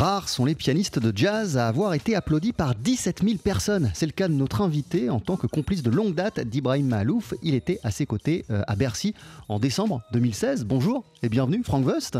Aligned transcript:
Rares 0.00 0.30
sont 0.30 0.46
les 0.46 0.54
pianistes 0.54 0.98
de 0.98 1.14
jazz 1.14 1.58
à 1.58 1.68
avoir 1.68 1.92
été 1.92 2.14
applaudis 2.14 2.54
par 2.54 2.74
17 2.74 3.22
000 3.22 3.36
personnes. 3.36 3.90
C'est 3.92 4.06
le 4.06 4.12
cas 4.12 4.28
de 4.28 4.32
notre 4.32 4.62
invité 4.62 5.10
en 5.10 5.20
tant 5.20 5.36
que 5.36 5.46
complice 5.46 5.82
de 5.82 5.90
longue 5.90 6.14
date 6.14 6.40
d'Ibrahim 6.40 6.86
Malouf. 6.86 7.34
Il 7.42 7.54
était 7.54 7.78
à 7.82 7.90
ses 7.90 8.06
côtés 8.06 8.46
euh, 8.48 8.62
à 8.66 8.76
Bercy 8.76 9.14
en 9.50 9.58
décembre 9.58 10.00
2016. 10.14 10.64
Bonjour 10.64 11.04
et 11.22 11.28
bienvenue, 11.28 11.62
Franck 11.62 11.86
Wust. 11.86 12.18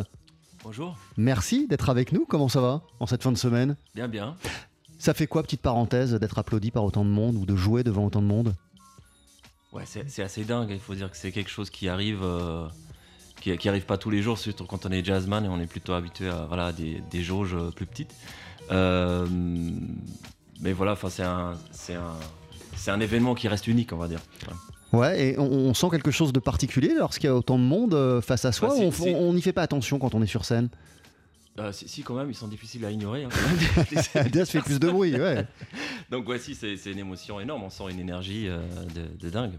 Bonjour. 0.63 0.95
Merci 1.17 1.69
d'être 1.69 1.89
avec 1.89 2.13
nous. 2.13 2.27
Comment 2.27 2.51
ça 2.51 2.61
va 2.61 2.83
en 3.01 3.07
cette 3.07 3.23
fin 3.23 3.33
de 3.33 3.39
semaine? 3.39 3.77
Bien, 3.95 4.09
bien. 4.09 4.37
Ça 4.99 5.15
fait 5.15 5.27
quoi, 5.27 5.43
petite 5.43 5.63
parenthèse, 5.63 6.13
d'être 6.13 6.39
applaudi 6.39 6.71
par 6.71 6.85
autant 6.85 7.07
de 7.07 7.11
monde 7.11 7.37
ou 7.37 7.47
de 7.47 7.57
jouer 7.57 7.83
devant 7.83 8.05
autant 8.05 8.21
de 8.21 8.27
monde? 8.27 8.55
Ouais, 9.73 9.85
c'est 9.87 10.07
c'est 10.11 10.23
assez 10.23 10.45
dingue. 10.45 10.69
Il 10.69 10.81
faut 10.81 10.95
dire 10.95 11.11
que 11.11 11.17
c'est 11.17 11.33
quelque 11.33 11.51
chose 11.51 11.71
qui 11.71 11.89
arrive, 11.89 12.21
euh, 12.23 12.67
qui, 13.41 13.57
qui 13.57 13.69
arrive 13.69 13.87
pas 13.87 13.97
tous 13.99 14.11
les 14.11 14.23
jours, 14.23 14.39
surtout 14.39 14.65
quand 14.65 14.87
on 14.87 14.91
est 14.91 15.05
jazzman 15.05 15.45
et 15.45 15.49
on 15.49 15.61
est 15.61 15.67
plutôt 15.67 15.93
habitué 15.95 16.29
à 16.29 16.45
voilà, 16.47 16.73
des, 16.73 17.03
des 17.11 17.23
jauges 17.23 17.57
plus 17.75 17.87
petites. 17.87 18.15
Euh, 18.71 19.27
mais 20.61 20.73
voilà, 20.73 20.97
c'est 21.09 21.23
un, 21.23 21.53
un, 21.91 22.93
un 22.93 23.01
événement 23.01 23.35
qui 23.35 23.49
reste 23.49 23.67
unique, 23.67 23.93
on 23.93 23.97
va 23.97 24.09
dire. 24.09 24.21
Ouais. 24.47 24.55
Ouais, 24.93 25.25
et 25.25 25.39
on, 25.39 25.45
on 25.45 25.73
sent 25.75 25.87
quelque 25.91 26.11
chose 26.11 26.33
de 26.33 26.41
particulier 26.41 26.93
lorsqu'il 26.99 27.27
y 27.27 27.31
a 27.31 27.35
autant 27.37 27.59
de 27.59 27.65
monde 27.65 27.95
euh, 27.95 28.21
face 28.21 28.45
à 28.45 28.51
soi 28.53 28.69
Bah, 28.71 28.75
si- 28.93 29.15
on- 29.15 29.33
n'y 29.33 29.41
fait 29.41 29.53
pas 29.53 29.63
attention 29.63 29.99
quand 30.01 30.15
on 30.17 30.23
est 30.23 30.27
sur 30.27 30.45
scène 30.45 30.69
Euh, 31.61 31.71
si, 31.73 31.89
si, 31.89 32.03
quand 32.03 32.15
même, 32.15 32.29
ils 32.29 32.35
sont 32.35 32.49
difficiles 32.49 32.85
à 32.85 32.91
ignorer. 32.91 33.25
hein. 33.25 33.29
Jazz 34.33 34.51
fait 34.51 34.61
plus 34.61 34.81
de 34.81 34.89
bruit, 34.91 35.15
ouais. 35.15 35.47
Donc, 36.11 36.29
ouais, 36.29 36.39
si, 36.41 36.55
c'est 36.57 36.77
c'est 36.77 36.91
une 36.91 36.99
émotion 36.99 37.39
énorme. 37.39 37.63
On 37.63 37.71
sent 37.71 37.85
une 37.91 38.01
énergie 38.01 38.49
euh, 38.49 38.59
de, 38.95 39.03
de 39.27 39.31
dingue. 39.31 39.53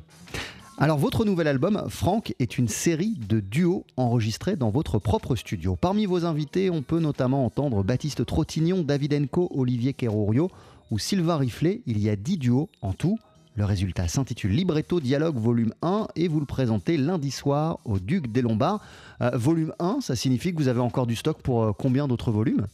Alors 0.82 0.98
votre 0.98 1.26
nouvel 1.26 1.48
album, 1.48 1.86
Franck, 1.90 2.34
est 2.40 2.58
une 2.58 2.68
série 2.68 3.14
de 3.30 3.40
duos 3.40 3.86
enregistrés 3.98 4.56
dans 4.56 4.72
votre 4.72 4.98
propre 4.98 5.36
studio. 5.36 5.76
Parmi 5.76 6.08
vos 6.08 6.26
invités, 6.26 6.72
on 6.72 6.82
peut 6.82 7.00
notamment 7.00 7.46
entendre 7.46 7.84
Baptiste 7.84 8.26
Trottignon, 8.26 8.82
David 8.82 9.14
Enco, 9.14 9.48
Olivier 9.54 9.94
Kerourio 9.94 10.50
ou 10.90 10.98
Sylvain 10.98 11.38
Riflet. 11.38 11.84
Il 11.86 12.00
y 12.00 12.10
a 12.10 12.16
10 12.16 12.40
duos 12.40 12.68
en 12.82 12.94
tout. 12.94 13.20
Le 13.54 13.64
résultat 13.64 14.08
s'intitule 14.08 14.54
Libretto 14.54 15.00
Dialogue 15.00 15.38
Volume 15.38 15.72
1 15.84 16.08
et 16.16 16.28
vous 16.28 16.40
le 16.40 16.48
présentez 16.48 16.98
lundi 16.98 17.30
soir 17.30 17.78
au 17.86 18.00
Duc 18.00 18.32
des 18.32 18.42
Lombards. 18.42 18.82
Euh, 19.22 19.30
volume 19.36 19.76
1, 19.78 20.02
ça 20.02 20.16
signifie 20.16 20.52
que 20.52 20.58
vous 20.58 20.68
avez 20.68 20.80
encore 20.80 21.06
du 21.06 21.16
stock 21.16 21.44
pour 21.44 21.62
euh, 21.64 21.74
combien 21.78 22.08
d'autres 22.08 22.32
volumes? 22.32 22.66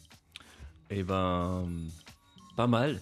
Eh 0.90 1.04
ben, 1.04 1.66
pas 2.56 2.68
mal. 2.68 3.02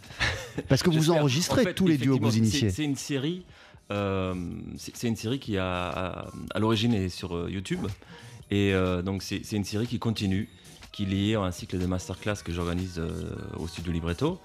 Parce 0.68 0.82
que 0.82 0.90
vous 0.90 1.12
enregistrez 1.12 1.62
En 1.62 1.66
fait, 1.66 1.74
tous 1.76 1.86
les 1.86 2.00
duos 2.00 2.18
que 2.18 2.24
vous 2.24 2.38
initiez. 2.38 2.72
C'est 2.72 2.84
une 2.84 2.96
série. 2.96 3.46
Euh, 3.92 4.34
c'est 4.78 5.08
une 5.08 5.16
série 5.16 5.40
qui 5.40 5.58
a 5.58 6.28
à, 6.54 6.60
l'origine 6.60 6.94
est 6.94 7.10
sur 7.10 7.36
euh, 7.36 7.50
YouTube 7.50 7.86
et 8.52 8.74
euh, 8.74 9.02
donc 9.02 9.24
c'est 9.24 9.52
une 9.52 9.64
série 9.64 9.88
qui 9.88 10.00
continue, 10.00 10.50
qui 10.92 11.04
est 11.04 11.06
liée 11.06 11.36
à 11.36 11.42
un 11.42 11.52
cycle 11.52 11.78
de 11.80 11.86
masterclass 11.86 12.38
que 12.44 12.52
j'organise 12.52 13.02
au 13.58 13.68
studio 13.68 13.92
Libretto. 13.92 14.40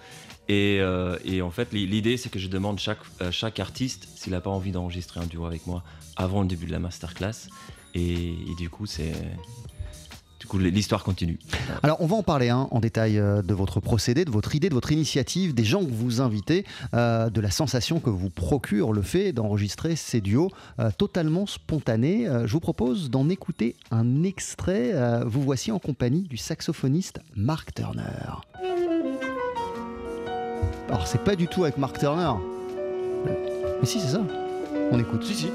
Et, 0.48 0.80
et 1.24 1.42
en 1.42 1.50
fait, 1.52 1.72
l'i- 1.72 1.86
l'idée 1.86 2.16
c'est 2.16 2.28
que 2.28 2.40
je 2.40 2.48
demande 2.48 2.80
chaque 2.80 2.98
chaque 3.30 3.60
artiste 3.60 4.08
s'il 4.16 4.32
n'a 4.32 4.40
pas 4.40 4.50
envie 4.50 4.72
d'enregistrer 4.72 5.20
un 5.20 5.26
duo 5.26 5.44
avec 5.46 5.66
moi 5.66 5.84
avant 6.16 6.42
le 6.42 6.48
début 6.48 6.66
de 6.66 6.72
la 6.72 6.80
masterclass. 6.80 7.48
Et, 7.94 8.34
du 8.56 8.70
coup, 8.70 8.86
c'est 8.86 9.12
l'histoire 10.58 11.04
continue. 11.04 11.38
Alors, 11.82 12.00
on 12.00 12.06
va 12.06 12.16
en 12.16 12.22
parler 12.22 12.48
hein, 12.48 12.68
en 12.70 12.80
détail 12.80 13.18
euh, 13.18 13.42
de 13.42 13.54
votre 13.54 13.80
procédé, 13.80 14.24
de 14.24 14.30
votre 14.30 14.54
idée, 14.54 14.68
de 14.68 14.74
votre 14.74 14.92
initiative, 14.92 15.54
des 15.54 15.64
gens 15.64 15.84
que 15.84 15.90
vous 15.90 16.20
invitez, 16.20 16.64
euh, 16.94 17.30
de 17.30 17.40
la 17.40 17.50
sensation 17.50 18.00
que 18.00 18.10
vous 18.10 18.30
procure 18.30 18.92
le 18.92 19.02
fait 19.02 19.32
d'enregistrer 19.32 19.96
ces 19.96 20.20
duos 20.20 20.50
euh, 20.78 20.90
totalement 20.96 21.46
spontanés. 21.46 22.28
Euh, 22.28 22.46
je 22.46 22.52
vous 22.52 22.60
propose 22.60 23.10
d'en 23.10 23.28
écouter 23.28 23.76
un 23.90 24.22
extrait. 24.22 24.92
Euh, 24.94 25.24
vous 25.26 25.42
voici 25.42 25.72
en 25.72 25.78
compagnie 25.78 26.22
du 26.22 26.36
saxophoniste 26.36 27.20
Mark 27.36 27.74
Turner. 27.74 28.02
Alors, 30.88 31.06
c'est 31.06 31.22
pas 31.22 31.36
du 31.36 31.46
tout 31.46 31.64
avec 31.64 31.78
Mark 31.78 31.98
Turner. 31.98 32.32
Mais 33.24 33.86
si, 33.86 34.00
c'est 34.00 34.08
ça. 34.08 34.22
On 34.90 34.98
écoute. 34.98 35.24
Si, 35.24 35.34
si. 35.34 35.46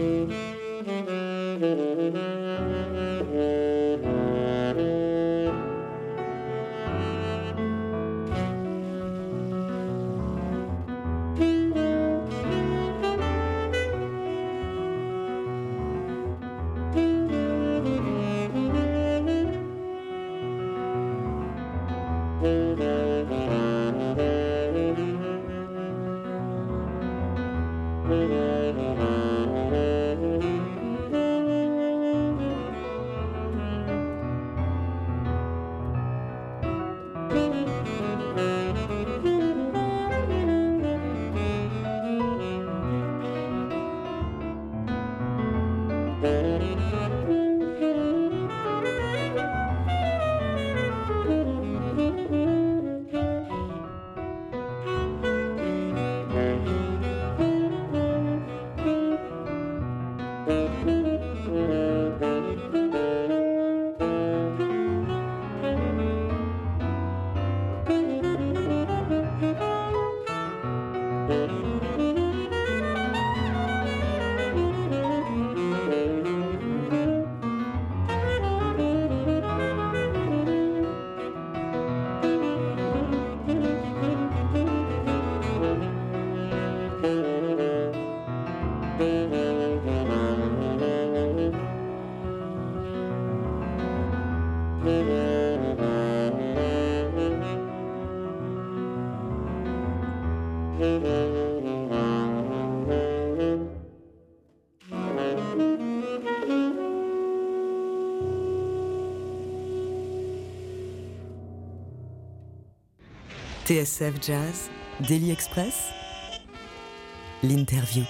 Thank 0.00 0.30
you. 3.34 3.69
TSF 113.70 114.14
Jazz, 114.20 114.68
Daily 115.06 115.30
Express, 115.30 115.92
l'interview. 117.44 118.02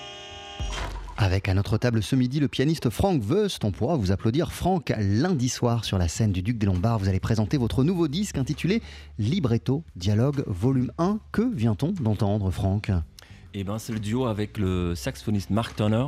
Avec 1.18 1.50
à 1.50 1.54
notre 1.54 1.76
table 1.76 2.02
ce 2.02 2.16
midi 2.16 2.40
le 2.40 2.48
pianiste 2.48 2.88
Frank 2.88 3.22
Wust. 3.22 3.62
On 3.66 3.70
pourra 3.70 3.96
vous 3.96 4.10
applaudir. 4.10 4.52
Franck, 4.52 4.90
lundi 4.98 5.50
soir 5.50 5.84
sur 5.84 5.98
la 5.98 6.08
scène 6.08 6.32
du 6.32 6.40
Duc 6.40 6.56
des 6.56 6.64
Lombards, 6.64 6.98
vous 7.00 7.10
allez 7.10 7.20
présenter 7.20 7.58
votre 7.58 7.84
nouveau 7.84 8.08
disque 8.08 8.38
intitulé 8.38 8.80
Libretto 9.18 9.84
Dialogue 9.96 10.44
Volume 10.46 10.92
1. 10.96 11.20
Que 11.30 11.42
vient-on 11.42 11.92
d'entendre, 11.92 12.50
Franck 12.50 12.90
Eh 13.52 13.62
ben, 13.62 13.78
c'est 13.78 13.92
le 13.92 14.00
duo 14.00 14.28
avec 14.28 14.56
le 14.56 14.94
saxophoniste 14.94 15.50
Mark 15.50 15.76
Turner. 15.76 16.06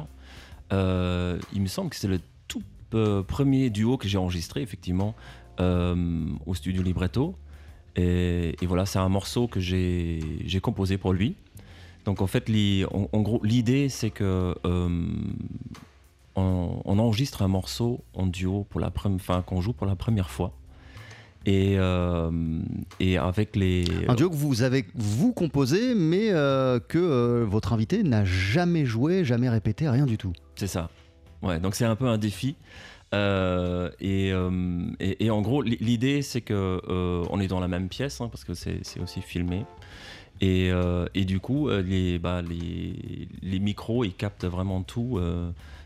Euh, 0.72 1.38
il 1.52 1.60
me 1.60 1.66
semble 1.68 1.90
que 1.90 1.96
c'est 1.96 2.08
le 2.08 2.20
tout 2.48 2.62
euh, 2.94 3.22
premier 3.22 3.68
duo 3.68 3.98
que 3.98 4.08
j'ai 4.08 4.16
enregistré, 4.16 4.62
effectivement, 4.62 5.14
euh, 5.60 6.24
au 6.46 6.54
studio 6.54 6.82
Libretto. 6.82 7.36
Et, 7.96 8.56
et 8.62 8.66
voilà, 8.66 8.86
c'est 8.86 8.98
un 8.98 9.08
morceau 9.08 9.46
que 9.48 9.60
j'ai 9.60 10.20
composé 10.62 10.96
pour 10.98 11.12
lui. 11.12 11.34
Donc 12.04 12.20
en 12.20 12.26
fait, 12.26 12.48
li- 12.48 12.84
en, 12.86 13.08
en 13.12 13.20
gros, 13.20 13.40
l'idée 13.44 13.88
c'est 13.88 14.10
que 14.10 14.54
euh, 14.64 14.88
on, 16.34 16.80
on 16.84 16.98
enregistre 16.98 17.42
un 17.42 17.48
morceau 17.48 18.00
en 18.14 18.26
duo 18.26 18.66
pour 18.70 18.80
la 18.80 18.90
première, 18.90 19.16
enfin 19.16 19.42
qu'on 19.42 19.60
joue 19.60 19.72
pour 19.72 19.86
la 19.86 19.94
première 19.96 20.30
fois. 20.30 20.52
Et, 21.44 21.74
euh, 21.76 22.30
et 23.00 23.18
avec 23.18 23.56
les 23.56 23.84
Un 24.08 24.14
duo 24.14 24.30
que 24.30 24.36
vous 24.36 24.62
avez 24.62 24.86
vous 24.94 25.32
composé, 25.32 25.94
mais 25.94 26.30
euh, 26.30 26.78
que 26.78 27.42
votre 27.42 27.72
invité 27.72 28.02
n'a 28.04 28.24
jamais 28.24 28.84
joué, 28.86 29.24
jamais 29.24 29.48
répété, 29.48 29.88
rien 29.88 30.06
du 30.06 30.16
tout. 30.18 30.32
C'est 30.54 30.68
ça. 30.68 30.88
Ouais, 31.42 31.58
donc 31.58 31.74
c'est 31.74 31.84
un 31.84 31.96
peu 31.96 32.06
un 32.06 32.18
défi. 32.18 32.54
Euh, 33.14 33.90
et, 34.00 34.32
euh, 34.32 34.50
et, 35.00 35.30
en 35.30 35.42
gros, 35.42 35.62
li- 35.62 35.76
l'idée 35.80 36.22
c'est 36.22 36.40
que 36.40 36.80
euh, 36.88 37.24
on 37.30 37.40
est 37.40 37.46
dans 37.46 37.60
la 37.60 37.68
même 37.68 37.88
pièce 37.88 38.20
hein, 38.20 38.28
parce 38.28 38.44
que 38.44 38.54
c'est 38.54 38.80
aussi 39.02 39.20
filmé. 39.20 39.64
Et, 40.40 40.72
du 41.24 41.38
coup, 41.38 41.68
les, 41.68 42.18
bah, 42.18 42.42
les, 42.42 43.60
micros 43.60 44.04
ils 44.04 44.14
captent 44.14 44.44
vraiment 44.44 44.82
tout. 44.82 45.20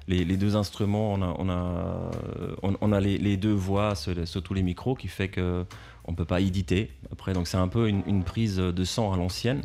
les, 0.08 0.24
deux 0.24 0.56
instruments, 0.56 1.12
on 1.12 2.92
a, 2.92 3.00
les, 3.00 3.36
deux 3.36 3.52
voix 3.52 3.94
sur, 3.94 4.14
tous 4.42 4.54
les 4.54 4.62
micros 4.62 4.94
qui 4.94 5.08
fait 5.08 5.28
que 5.28 5.66
on 6.06 6.14
peut 6.14 6.24
pas 6.24 6.40
éditer. 6.40 6.90
Après, 7.12 7.34
donc 7.34 7.48
c'est 7.48 7.58
un 7.58 7.68
peu 7.68 7.86
une, 7.88 8.24
prise 8.24 8.56
de 8.56 8.84
sang 8.84 9.12
à 9.12 9.18
l'ancienne. 9.18 9.60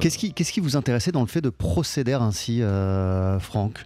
Qu'est-ce 0.00 0.18
qui, 0.18 0.32
qu'est-ce 0.32 0.52
qui 0.52 0.60
vous 0.60 0.74
intéressait 0.76 1.12
dans 1.12 1.20
le 1.20 1.28
fait 1.28 1.42
de 1.42 1.50
procéder 1.50 2.14
ainsi, 2.14 2.60
Franck? 3.38 3.84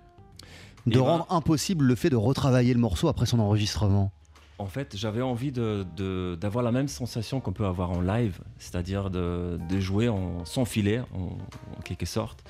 De 0.89 0.95
Eh 0.97 0.99
ben- 0.99 1.05
rendre 1.05 1.27
impossible 1.31 1.85
le 1.85 1.95
fait 1.95 2.11
de 2.11 2.17
retravailler 2.17 2.75
le 2.75 2.81
morceau 2.81 3.09
après 3.09 3.27
son 3.27 3.39
enregistrement 3.41 4.11
En 4.59 4.67
fait, 4.67 4.97
j'avais 4.97 5.23
envie 5.23 5.53
de- 5.53 5.87
de- 5.97 6.37
d'avoir 6.41 6.65
la 6.65 6.73
même 6.73 6.89
sensation 6.89 7.41
qu'on 7.41 7.53
peut 7.53 7.67
avoir 7.67 7.91
en 7.93 8.01
live, 8.01 8.41
c'est-à-dire 8.59 9.09
de, 9.11 9.59
de 9.71 9.79
jouer 9.81 10.09
en, 10.09 10.45
sans 10.45 10.65
filet, 10.65 11.01
en, 11.15 11.39
en 11.79 11.81
quelque 11.85 12.07
sorte, 12.07 12.43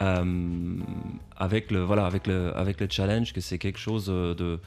euh, 0.00 0.76
avec, 1.36 1.70
le, 1.70 1.82
voilà, 1.82 2.06
avec, 2.06 2.26
le, 2.26 2.56
avec 2.56 2.80
le 2.80 2.86
challenge 2.88 3.32
que 3.32 3.40
c'est 3.40 3.58
quelque 3.58 3.78
chose 3.80 4.06
de, 4.06 4.60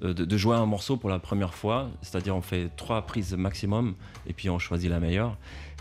de, 0.00 0.12
de 0.12 0.36
jouer 0.36 0.54
un 0.56 0.66
morceau 0.66 0.96
pour 0.96 1.10
la 1.10 1.18
première 1.18 1.54
fois, 1.54 1.88
c'est-à-dire 2.02 2.36
on 2.36 2.42
fait 2.42 2.70
trois 2.76 3.02
prises 3.02 3.34
maximum 3.34 3.94
et 4.28 4.32
puis 4.32 4.48
on 4.50 4.58
choisit 4.58 4.88
la 4.90 5.00
meilleure. 5.00 5.36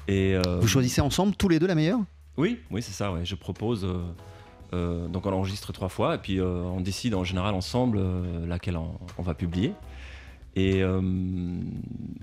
Et, 0.08 0.36
euh, 0.36 0.60
Vous 0.62 0.68
choisissez 0.68 1.02
ensemble 1.02 1.36
tous 1.36 1.50
les 1.50 1.60
deux 1.60 1.68
la 1.68 1.76
meilleure? 1.76 2.00
Oui, 2.38 2.60
oui, 2.72 2.82
c'est 2.82 2.92
ça. 2.92 3.12
Ouais. 3.14 3.24
Je 3.24 3.36
propose. 3.36 3.86
euh, 3.86 4.02
euh, 4.74 5.08
donc 5.08 5.26
on 5.26 5.34
enregistre 5.34 5.72
trois 5.74 5.90
fois 5.90 6.16
et 6.16 6.18
puis 6.18 6.40
euh, 6.40 6.62
on 6.64 6.82
décide 6.82 7.14
en 7.16 7.24
général 7.24 7.54
ensemble 7.54 7.98
euh, 8.00 8.46
laquelle 8.48 8.78
on, 8.78 9.22
va 9.22 9.34
publier. 9.34 9.74
Et, 10.58 10.84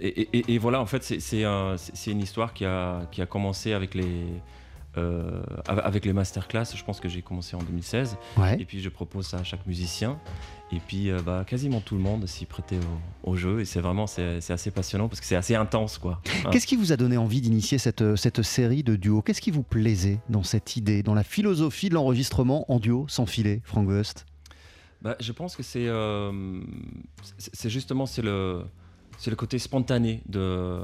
et, 0.01 0.57
voilà, 0.57 0.81
en 0.81 0.87
fait, 0.87 1.03
c'est 1.03 2.11
une 2.11 2.21
histoire 2.21 2.55
qui 2.55 2.65
a, 2.65 3.03
qui 3.11 3.21
a 3.21 3.27
commencé 3.27 3.75
avec 3.75 3.95
les, 3.95 4.25
euh, 4.99 5.43
avec 5.67 6.05
les 6.05 6.13
masterclass. 6.13 6.65
Je 6.75 6.85
pense 6.85 7.01
que 7.01 7.09
j'ai 7.09 7.23
commencé 7.23 7.57
en 7.57 7.61
2016. 7.63 8.17
Ouais. 8.37 8.61
Et 8.61 8.65
puis 8.65 8.81
je 8.81 8.89
propose 8.89 9.27
ça 9.27 9.39
à 9.39 9.45
chaque 9.45 9.67
musicien. 9.67 10.19
Et 10.71 10.81
puis 10.87 11.11
euh, 11.11 11.21
bah, 11.25 11.45
quasiment 11.47 11.81
tout 11.81 11.95
le 11.95 12.03
monde 12.03 12.27
s'y 12.27 12.45
prêtait 12.45 12.79
au, 13.25 13.31
au 13.33 13.37
jeu. 13.37 13.61
Et 13.61 13.65
c'est 13.65 13.81
vraiment 13.81 14.07
c'est 14.07 14.51
assez 14.51 14.71
passionnant 14.71 15.09
parce 15.09 15.21
que 15.21 15.27
c'est 15.27 15.37
assez 15.37 15.55
intense. 15.55 15.99
quoi. 15.99 16.21
Hein. 16.45 16.51
Qu'est-ce 16.51 16.67
qui 16.67 16.77
vous 16.77 16.93
a 16.93 16.97
donné 16.97 17.17
envie 17.17 17.41
d'initier 17.41 17.79
cette, 17.79 18.17
cette 18.17 18.43
série 18.43 18.83
de 18.83 18.97
duos? 18.97 19.23
Qu'est-ce 19.23 19.41
qui 19.41 19.51
vous 19.51 19.63
plaisait 19.63 20.21
dans 20.29 20.43
cette 20.43 20.77
idée, 20.77 21.03
dans 21.03 21.15
la 21.15 21.25
philosophie 21.25 21.89
de 21.89 21.95
l'enregistrement 21.95 22.71
en 22.71 22.79
duo 22.79 23.07
sans 23.09 23.27
filet, 23.27 23.61
Frank 23.65 23.89
Wust 23.89 24.27
Bah, 25.01 25.17
je 25.21 25.33
pense 25.33 25.57
que 25.57 25.63
c'est 25.63 25.89
euh, 25.89 26.61
justement 27.65 28.07
c'est 28.07 28.23
le 28.23 28.65
c'est 29.19 29.31
le 29.31 29.37
côté 29.37 29.59
spontané 29.59 30.23
de 30.29 30.81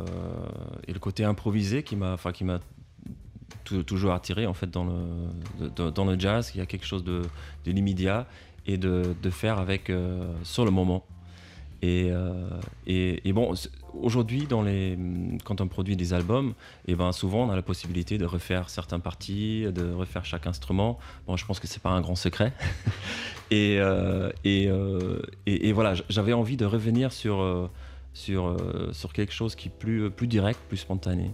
et 0.86 0.92
le 0.92 0.98
côté 0.98 1.24
improvisé 1.24 1.82
qui 1.82 1.96
m'a 1.96 2.12
enfin 2.12 2.32
qui 2.32 2.44
m'a 2.44 2.60
toujours 3.86 4.12
attiré 4.12 4.46
en 4.46 4.54
fait 4.54 4.70
dans 4.70 4.84
le 4.84 5.90
dans 5.90 6.04
le 6.04 6.18
jazz. 6.18 6.52
Il 6.54 6.58
y 6.58 6.60
a 6.60 6.66
quelque 6.66 6.86
chose 6.86 7.04
de, 7.04 7.22
de 7.64 7.70
l'immédiat 7.72 8.26
et 8.68 8.76
de, 8.76 9.14
de 9.20 9.30
faire 9.30 9.58
avec 9.58 9.90
euh, 9.90 10.30
sur 10.44 10.64
le 10.64 10.70
moment. 10.70 11.04
Et, 11.80 12.08
euh, 12.10 12.48
et, 12.88 13.28
et 13.28 13.32
bon 13.32 13.54
aujourd'hui 13.94 14.46
dans 14.48 14.62
les 14.62 14.98
quand 15.44 15.60
on 15.60 15.68
produit 15.68 15.94
des 15.94 16.12
albums 16.12 16.54
et 16.88 16.96
ben 16.96 17.12
souvent 17.12 17.44
on 17.44 17.50
a 17.50 17.54
la 17.54 17.62
possibilité 17.62 18.18
de 18.18 18.24
refaire 18.24 18.68
certaines 18.68 19.00
parties 19.00 19.64
de 19.72 19.92
refaire 19.92 20.24
chaque 20.24 20.48
instrument. 20.48 20.98
Bon 21.26 21.36
je 21.36 21.46
pense 21.46 21.60
que 21.60 21.68
c'est 21.68 21.82
pas 21.82 21.90
un 21.90 22.00
grand 22.00 22.16
secret. 22.16 22.52
Et, 23.50 23.78
euh, 23.80 24.30
et, 24.44 24.68
et, 25.46 25.72
voilà, 25.72 25.94
j'avais 26.10 26.34
envie 26.34 26.58
de 26.58 26.66
revenir 26.66 27.14
sur, 27.14 27.70
sur, 28.12 28.54
sur 28.92 29.14
quelque 29.14 29.32
chose 29.32 29.54
qui 29.54 29.68
est 29.68 29.70
plus, 29.70 30.10
plus 30.10 30.26
direct, 30.26 30.60
plus 30.68 30.76
spontané. 30.76 31.30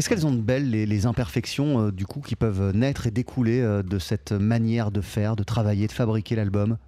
Qu'est-ce 0.00 0.08
qu'elles 0.08 0.26
ont 0.26 0.32
de 0.32 0.40
belles, 0.40 0.70
les, 0.70 1.04
imperfections 1.04 1.78
euh, 1.78 1.92
du 1.92 2.06
coup 2.06 2.22
qui 2.22 2.34
peuvent 2.34 2.74
naître 2.74 3.06
et 3.06 3.10
découler 3.10 3.60
euh, 3.60 3.82
de 3.82 3.98
cette 3.98 4.32
manière 4.32 4.90
de 4.90 5.02
faire, 5.02 5.36
de 5.36 5.42
travailler, 5.42 5.88
de 5.88 5.92
fabriquer 5.92 6.36
l'album? 6.36 6.78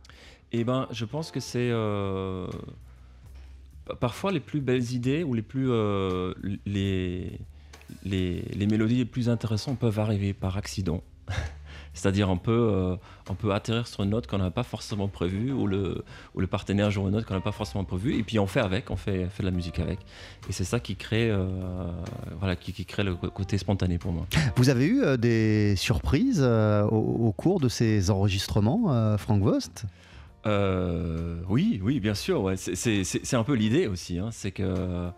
Et 0.50 0.64
ben, 0.64 0.88
je 0.90 1.04
pense 1.04 1.30
que 1.30 1.38
c'est 1.38 1.68
euh, 1.70 2.46
pa- 3.84 3.96
parfois 3.96 4.32
les 4.32 4.40
plus 4.40 4.62
belles 4.62 4.92
idées 4.92 5.24
ou 5.24 5.34
les 5.34 5.42
plus 5.42 5.68
les 6.64 7.38
mélodies 8.66 8.96
les 8.96 9.04
plus 9.04 9.28
intéressantes 9.28 9.78
peuvent 9.78 10.00
arriver 10.00 10.32
par 10.32 10.56
accident. 10.56 11.02
C'est-à-dire 11.94 12.30
on 12.30 12.38
peut, 12.38 12.50
euh, 12.72 12.96
on 13.28 13.34
peut 13.34 13.52
atterrir 13.52 13.86
sur 13.86 14.02
une 14.02 14.10
note 14.10 14.26
qu'on 14.26 14.38
n'a 14.38 14.50
pas 14.50 14.62
forcément 14.62 15.08
prévue 15.08 15.52
ou 15.52 15.66
le, 15.66 16.04
ou 16.34 16.40
le 16.40 16.46
partenaire 16.46 16.90
joue 16.90 17.02
une 17.02 17.10
note 17.10 17.26
qu'on 17.26 17.34
n'a 17.34 17.40
pas 17.40 17.52
forcément 17.52 17.84
prévue 17.84 18.18
et 18.18 18.22
puis 18.22 18.38
on 18.38 18.46
fait 18.46 18.60
avec, 18.60 18.90
on 18.90 18.96
fait, 18.96 19.26
fait 19.26 19.42
de 19.42 19.48
la 19.48 19.54
musique 19.54 19.78
avec. 19.78 19.98
Et 20.48 20.52
c'est 20.52 20.64
ça 20.64 20.80
qui 20.80 20.96
crée, 20.96 21.30
euh, 21.30 21.46
voilà, 22.38 22.56
qui, 22.56 22.72
qui 22.72 22.84
crée 22.86 23.04
le 23.04 23.14
côté 23.14 23.58
spontané 23.58 23.98
pour 23.98 24.12
moi. 24.12 24.26
Vous 24.56 24.68
avez 24.70 24.86
eu 24.86 25.02
euh, 25.02 25.16
des 25.16 25.74
surprises 25.76 26.42
au, 26.42 26.96
au 26.96 27.32
cours 27.32 27.60
de 27.60 27.68
ces 27.68 28.10
enregistrements, 28.10 29.16
Frank 29.18 29.44
Wust 29.44 29.84
Euh, 30.46 31.36
oui, 31.48 31.80
oui, 31.82 32.00
bien 32.00 32.14
sûr. 32.14 32.42
Ouais. 32.42 32.56
C'est 32.56 33.34
un 33.34 33.44
peu 33.44 33.54
l'idée 33.54 33.86
aussi. 33.86 34.18
hein, 34.18 34.30
c'est 34.32 34.50
que. 34.50 35.08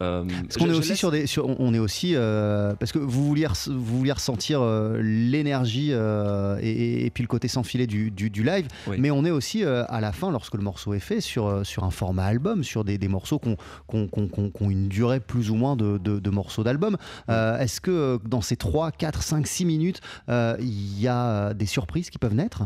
Euh, 0.00 0.24
Parce 0.42 0.56
qu'on 0.56 0.70
est 0.70 0.74
aussi 0.78 0.90
laisse- 0.90 0.98
sur 0.98 1.10
des, 1.10 1.26
sur- 1.26 1.48
on 1.60 1.74
est 1.74 1.78
aussi 1.78 2.12
euh, 2.14 2.74
parce 2.76 2.92
que 2.92 2.98
vous 3.00 3.26
vouliez, 3.26 3.46
res- 3.46 3.70
vous 3.72 3.98
vouliez 3.98 4.12
ressentir 4.12 4.60
euh, 4.62 5.00
l'énergie 5.02 5.90
et, 5.90 7.06
et 7.06 7.10
puis 7.10 7.22
le 7.24 7.28
côté 7.28 7.48
sans 7.48 7.62
filet 7.64 7.86
du, 7.86 8.10
du- 8.10 8.30
du 8.30 8.42
live, 8.44 8.68
Oui. 8.86 8.96
mais 9.00 9.10
on 9.10 9.24
est 9.24 9.30
aussi 9.30 9.64
à 9.64 10.00
la 10.00 10.12
fin 10.12 10.30
lorsque 10.30 10.54
le 10.54 10.62
morceau 10.62 10.94
est 10.94 11.00
fait 11.00 11.20
sur, 11.20 11.64
sur 11.66 11.84
un 11.84 11.90
format 11.90 12.24
album, 12.26 12.62
sur 12.64 12.84
des, 12.84 12.96
des 12.98 13.08
morceaux 13.08 13.38
qui 13.38 13.56
ont, 13.92 14.70
une 14.70 14.88
durée 14.88 15.20
plus 15.20 15.50
ou 15.50 15.54
moins 15.56 15.74
de, 15.76 15.98
de- 15.98 16.18
de 16.20 16.30
morceaux 16.30 16.62
d'album. 16.64 16.96
Est-ce 17.28 17.80
que 17.80 18.18
dans 18.24 18.40
ces 18.40 18.56
3, 18.56 18.92
4, 18.92 19.22
5, 19.22 19.46
6 19.46 19.64
minutes, 19.64 20.00
il 20.28 21.00
y 21.00 21.08
a 21.08 21.54
des 21.54 21.66
surprises 21.66 22.10
qui 22.10 22.18
peuvent 22.18 22.34
naître? 22.34 22.62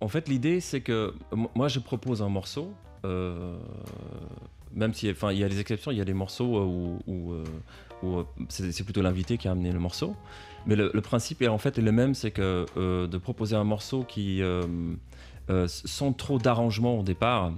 En 0.00 0.08
fait, 0.08 0.28
l'idée, 0.28 0.60
c'est 0.60 0.80
que 0.80 1.12
moi, 1.56 1.68
je 1.68 1.80
propose 1.80 2.22
un 2.22 2.28
morceau. 2.28 2.72
euh, 3.04 3.56
même 4.74 4.94
si, 4.94 5.10
enfin, 5.10 5.32
il 5.32 5.38
y 5.38 5.44
a 5.44 5.48
des 5.48 5.60
exceptions, 5.60 5.90
il 5.90 5.98
y 5.98 6.00
a 6.00 6.04
des 6.04 6.14
morceaux 6.14 6.56
euh, 6.56 6.98
où, 7.06 7.32
euh, 7.32 7.44
euh, 8.04 8.22
c'est 8.48 8.84
plutôt 8.84 9.02
l'invité 9.02 9.38
qui 9.38 9.48
a 9.48 9.52
amené 9.52 9.72
le 9.72 9.78
morceau. 9.78 10.14
Mais 10.66 10.76
le, 10.76 11.00
principe 11.00 11.42
est 11.42 11.48
en 11.48 11.58
fait 11.58 11.78
le 11.78 11.92
même, 11.92 12.14
c'est 12.14 12.30
que 12.30 12.66
de 13.06 13.18
proposer 13.18 13.56
un 13.56 13.64
morceau 13.64 14.04
qui, 14.04 14.42
sans 15.66 16.12
trop 16.12 16.38
d'arrangement 16.38 16.98
au 16.98 17.02
départ, 17.02 17.52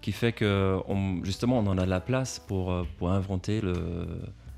qui 0.00 0.12
fait 0.12 0.32
que 0.32 0.78
justement 1.22 1.58
on 1.58 1.66
en 1.66 1.78
a 1.78 1.86
la 1.86 2.00
place 2.00 2.38
pour, 2.38 2.86
pour 2.96 3.10
inventer 3.10 3.60
le, 3.60 3.74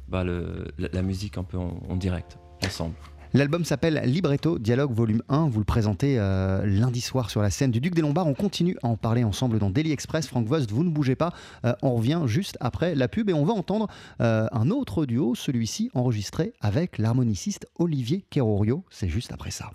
bah, 0.09 0.25
la, 0.25 1.03
musique 1.03 1.37
un 1.37 1.43
peu 1.43 1.59
en 1.59 1.97
direct, 1.97 2.39
ensemble. 2.65 2.95
L'album 3.35 3.65
s'appelle 3.65 4.01
Libretto 4.05 4.59
Dialogue 4.59 4.93
Volume 4.93 5.23
1. 5.29 5.49
Vous 5.49 5.59
le 5.59 5.65
présentez 5.65 6.19
euh, 6.19 6.65
lundi 6.65 7.01
soir 7.01 7.31
sur 7.31 7.43
la 7.43 7.51
scène 7.51 7.71
du 7.71 7.81
Duc 7.81 7.95
des 7.95 8.03
Lombards. 8.03 8.27
On 8.27 8.35
continue 8.35 8.77
à 8.83 8.87
en 8.87 8.97
parler 8.97 9.25
ensemble 9.25 9.59
dans 9.59 9.71
Daily 9.71 9.93
Express. 9.93 10.27
Franck 10.27 10.47
Vost, 10.47 10.71
vous 10.71 10.85
ne 10.85 10.91
bougez 10.91 11.17
pas. 11.17 11.33
Euh, 11.65 11.75
on 11.83 11.95
revient 11.97 12.23
juste 12.27 12.57
après 12.61 12.95
la 12.95 13.09
pub 13.09 13.29
et 13.29 13.35
on 13.35 13.45
va 13.45 13.53
entendre 13.53 13.89
euh, 14.21 14.47
un 14.53 14.71
autre 14.71 15.07
duo, 15.07 15.35
celui-ci 15.35 15.91
enregistré 15.95 16.53
avec 16.61 16.99
l'harmoniciste 16.99 17.67
Olivier 17.79 18.25
Kerorio. 18.31 18.85
C'est 18.91 19.09
juste 19.09 19.33
après 19.33 19.51
ça. 19.51 19.71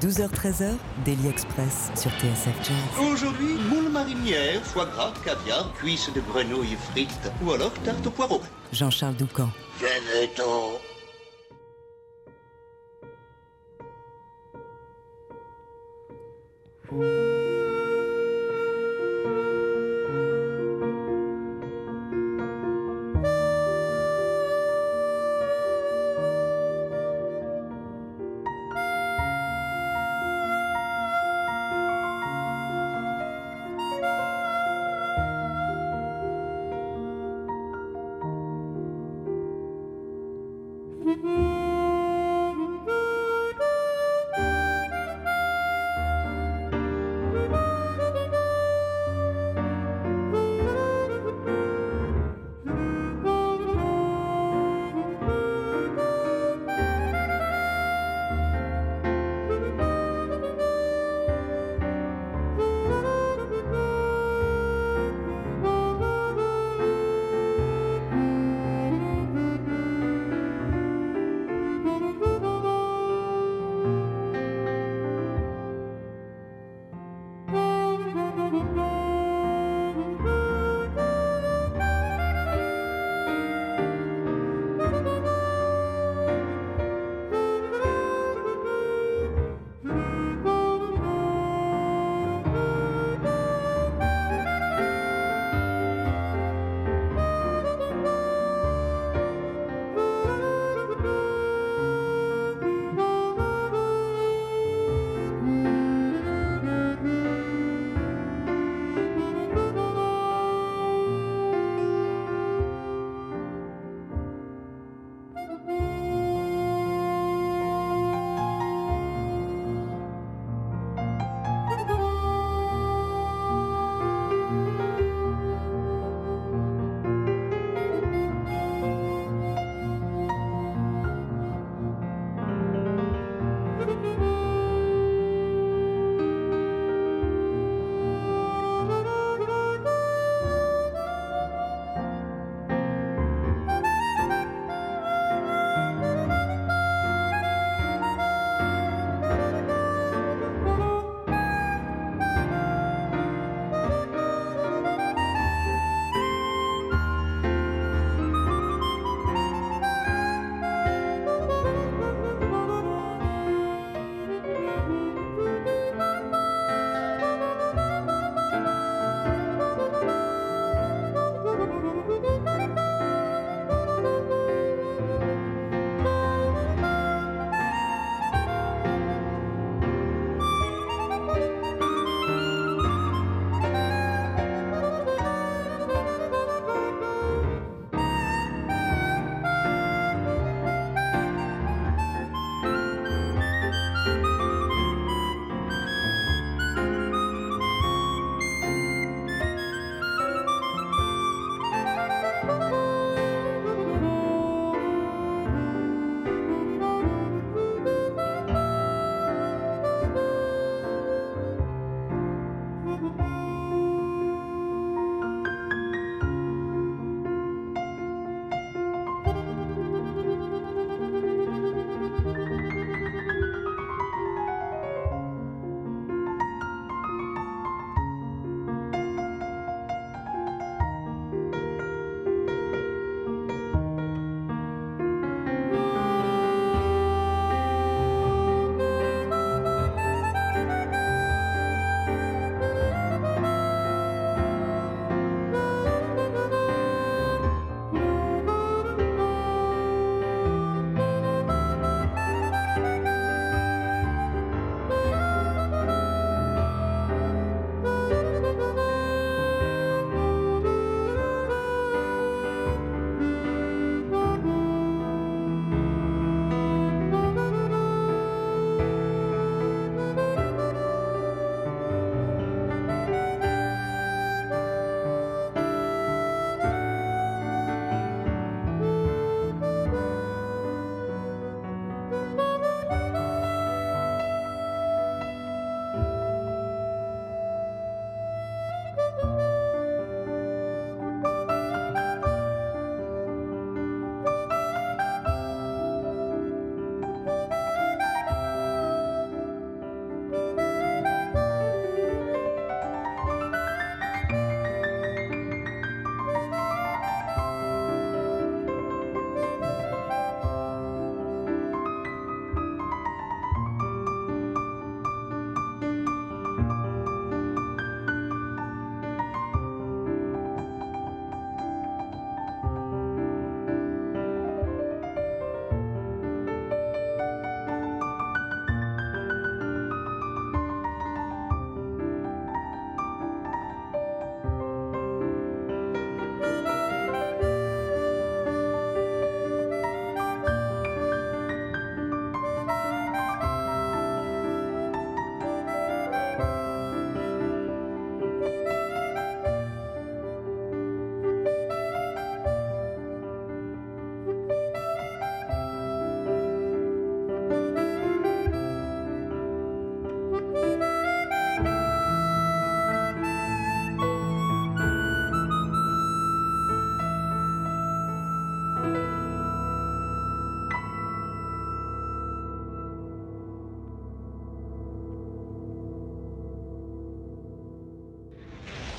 12h-13h, 0.00 0.72
Daily 1.04 1.28
Express 1.28 1.90
sur 1.94 2.10
TSF 2.12 2.56
Jazz. 2.62 3.10
Aujourd'hui, 3.12 3.54
moule 3.68 3.92
marinière, 3.92 4.62
foie 4.62 4.86
gras, 4.86 5.12
caviar, 5.24 5.72
cuisses 5.74 6.10
de 6.14 6.20
grenouille 6.20 6.76
frites 6.90 7.30
ou 7.44 7.52
alors 7.52 7.72
tarte 7.84 8.06
au 8.06 8.10
poireau. 8.10 8.40
Jean-Charles 8.72 9.16
Doucan. 9.16 9.50
Venez-t'en. 9.78 10.89
Música 16.90 17.39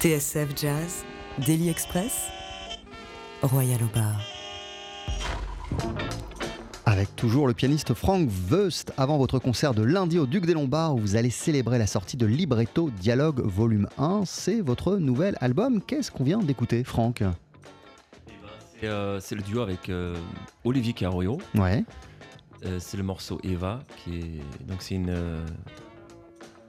TSF 0.02 0.58
Jazz, 0.60 1.06
Daily 1.46 1.70
Express, 1.70 2.26
Royal 3.44 3.80
au 3.84 3.96
bar. 3.96 4.20
Avec 6.88 7.16
toujours 7.16 7.46
le 7.46 7.54
pianiste 7.54 7.94
Frank 7.94 8.28
Wust 8.50 8.94
avant 8.98 9.20
votre 9.20 9.38
concert 9.38 9.76
de 9.76 9.84
lundi 9.84 10.18
au 10.18 10.26
Duc 10.26 10.48
des 10.48 10.56
Lombards 10.56 10.96
où 10.96 10.98
vous 10.98 11.16
allez 11.18 11.30
célébrer 11.30 11.78
la 11.78 11.86
sortie 11.86 12.18
de 12.18 12.26
Libretto 12.26 12.90
Dialogue 12.90 13.42
Volume 13.42 13.88
1. 14.00 14.24
C'est 14.26 14.62
votre 14.62 14.98
nouvel 14.98 15.38
album. 15.40 15.84
Qu'est-ce 15.84 16.10
qu'on 16.10 16.24
vient 16.24 16.40
d'écouter, 16.40 16.84
Franck 16.84 17.22
Et, 18.82 18.88
euh, 18.88 19.20
c'est 19.20 19.36
le 19.36 19.44
duo 19.44 19.62
avec 19.62 19.90
euh, 19.90 20.16
Olivier 20.64 20.94
Carrio. 20.94 21.38
Ouais. 21.54 21.84
Euh, 22.66 22.80
c'est 22.80 22.98
le 22.98 23.04
morceau 23.04 23.40
Eva, 23.44 23.82
qui 23.98 24.18
est 24.18 24.66
donc 24.68 24.82
c'est 24.82 24.96
une 24.96 25.12
euh, 25.12 25.46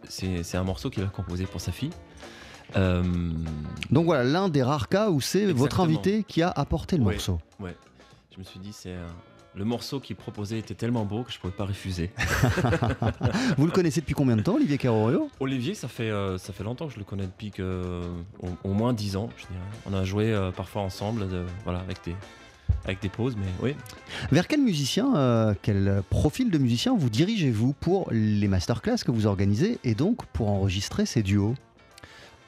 c'est 0.06 0.42
c'est 0.42 0.58
un 0.58 0.64
morceau 0.64 0.90
qu'il 0.90 1.02
a 1.02 1.06
composé 1.06 1.46
pour 1.46 1.62
sa 1.62 1.72
fille. 1.72 1.92
Euh, 2.76 3.02
Donc 3.90 4.04
voilà, 4.06 4.24
l'un 4.24 4.48
des 4.48 4.62
rares 4.62 4.88
cas 4.88 5.10
où 5.10 5.20
c'est 5.20 5.46
votre 5.52 5.80
invité 5.80 6.24
qui 6.26 6.42
a 6.42 6.48
apporté 6.50 6.96
le 6.96 7.02
Oui. 7.04 7.12
morceau. 7.14 7.38
ouais, 7.60 7.76
je 8.34 8.38
me 8.38 8.44
suis 8.44 8.58
dit 8.60 8.72
c'est 8.72 8.94
le 9.54 9.64
morceau 9.66 10.00
qu'il 10.00 10.16
proposait 10.16 10.58
était 10.58 10.74
tellement 10.74 11.04
beau 11.04 11.24
que 11.24 11.30
je 11.32 11.38
pouvais 11.38 11.52
pas 11.52 11.66
refuser. 11.66 12.10
Vous 13.58 13.66
le 13.66 13.72
connaissez 13.72 14.00
depuis 14.00 14.14
combien 14.14 14.36
de 14.36 14.42
temps, 14.42 14.54
Olivier 14.54 14.78
Carrorio 14.78 15.28
Olivier, 15.40 15.74
ça 15.74 15.88
fait 15.88 16.10
euh, 16.10 16.38
ça 16.38 16.52
fait 16.54 16.64
longtemps 16.64 16.86
que 16.86 16.94
je 16.94 16.98
le 16.98 17.04
connais 17.04 17.26
depuis 17.26 17.50
que 17.50 17.62
euh, 17.62 18.02
au, 18.40 18.70
au 18.70 18.72
moins 18.72 18.92
10 18.94 19.16
ans, 19.16 19.28
je 19.36 19.42
dirais. 19.46 19.58
On 19.86 19.92
a 19.94 20.04
joué 20.04 20.32
euh, 20.32 20.50
parfois 20.50 20.82
ensemble, 20.82 21.28
de- 21.28 21.44
voilà, 21.64 21.80
avec 21.80 21.98
des 22.04 22.14
avec 22.86 23.02
des 23.02 23.10
pauses, 23.10 23.36
mais 23.36 23.46
oui. 23.62 23.76
Vers 24.32 24.48
quel 24.48 24.60
musicien, 24.62 25.14
euh, 25.14 25.54
quel 25.60 26.02
profil 26.08 26.50
de 26.50 26.56
musicien 26.58 26.96
vous 26.96 27.10
dirigez-vous 27.10 27.74
pour 27.74 28.08
les 28.10 28.48
masterclass 28.48 28.96
que 29.04 29.10
vous 29.12 29.26
organisez 29.26 29.78
et 29.84 29.94
donc 29.94 30.24
pour 30.32 30.48
enregistrer 30.48 31.04
ces 31.06 31.22
duos? 31.22 31.54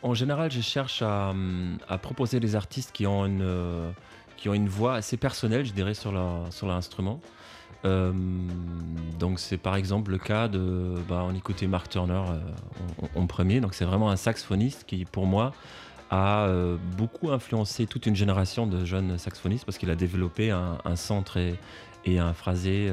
En 0.04 0.12
général, 0.12 0.50
je 0.50 0.60
cherche 0.60 1.00
à, 1.00 1.30
hum, 1.30 1.78
à 1.88 1.96
proposer 1.96 2.38
des 2.38 2.56
artistes 2.56 2.92
qui 2.92 3.06
ont 3.06 3.24
une, 3.24 3.40
euh, 3.40 3.90
qui 4.36 4.48
voix 4.68 4.96
assez 4.96 5.16
personnelle, 5.16 5.64
je 5.64 5.72
dirais, 5.72 5.94
sur 5.94 6.12
sur 6.50 6.66
l'instrument. 6.66 7.20
Euh, 7.86 8.12
donc 9.18 9.38
c'est 9.38 9.56
par 9.56 9.76
exemple 9.76 10.10
le 10.10 10.18
cas 10.18 10.48
de, 10.48 10.94
bah, 11.08 11.22
on 11.26 11.34
écoutait 11.34 11.66
Mark 11.66 11.88
Turner 11.88 12.22
euh, 12.28 13.06
en, 13.14 13.26
premier, 13.26 13.60
donc 13.60 13.72
c'est 13.74 13.86
vraiment 13.86 14.10
un 14.10 14.16
saxophoniste 14.16 14.84
qui, 14.86 15.06
pour 15.06 15.26
moi, 15.26 15.52
a 16.10 16.46
euh, 16.48 16.76
beaucoup 16.98 17.30
influencé 17.30 17.86
toute 17.86 18.04
une 18.04 18.16
génération 18.16 18.66
de 18.66 18.84
jeunes 18.84 19.16
saxophonistes 19.16 19.64
parce 19.64 19.78
qu'il 19.78 19.90
a 19.90 19.96
développé 19.96 20.50
un, 20.50 20.78
un 20.84 20.96
son 20.96 21.22
très- 21.22 21.58
et 22.04 22.18
un 22.18 22.34
phrasé 22.34 22.92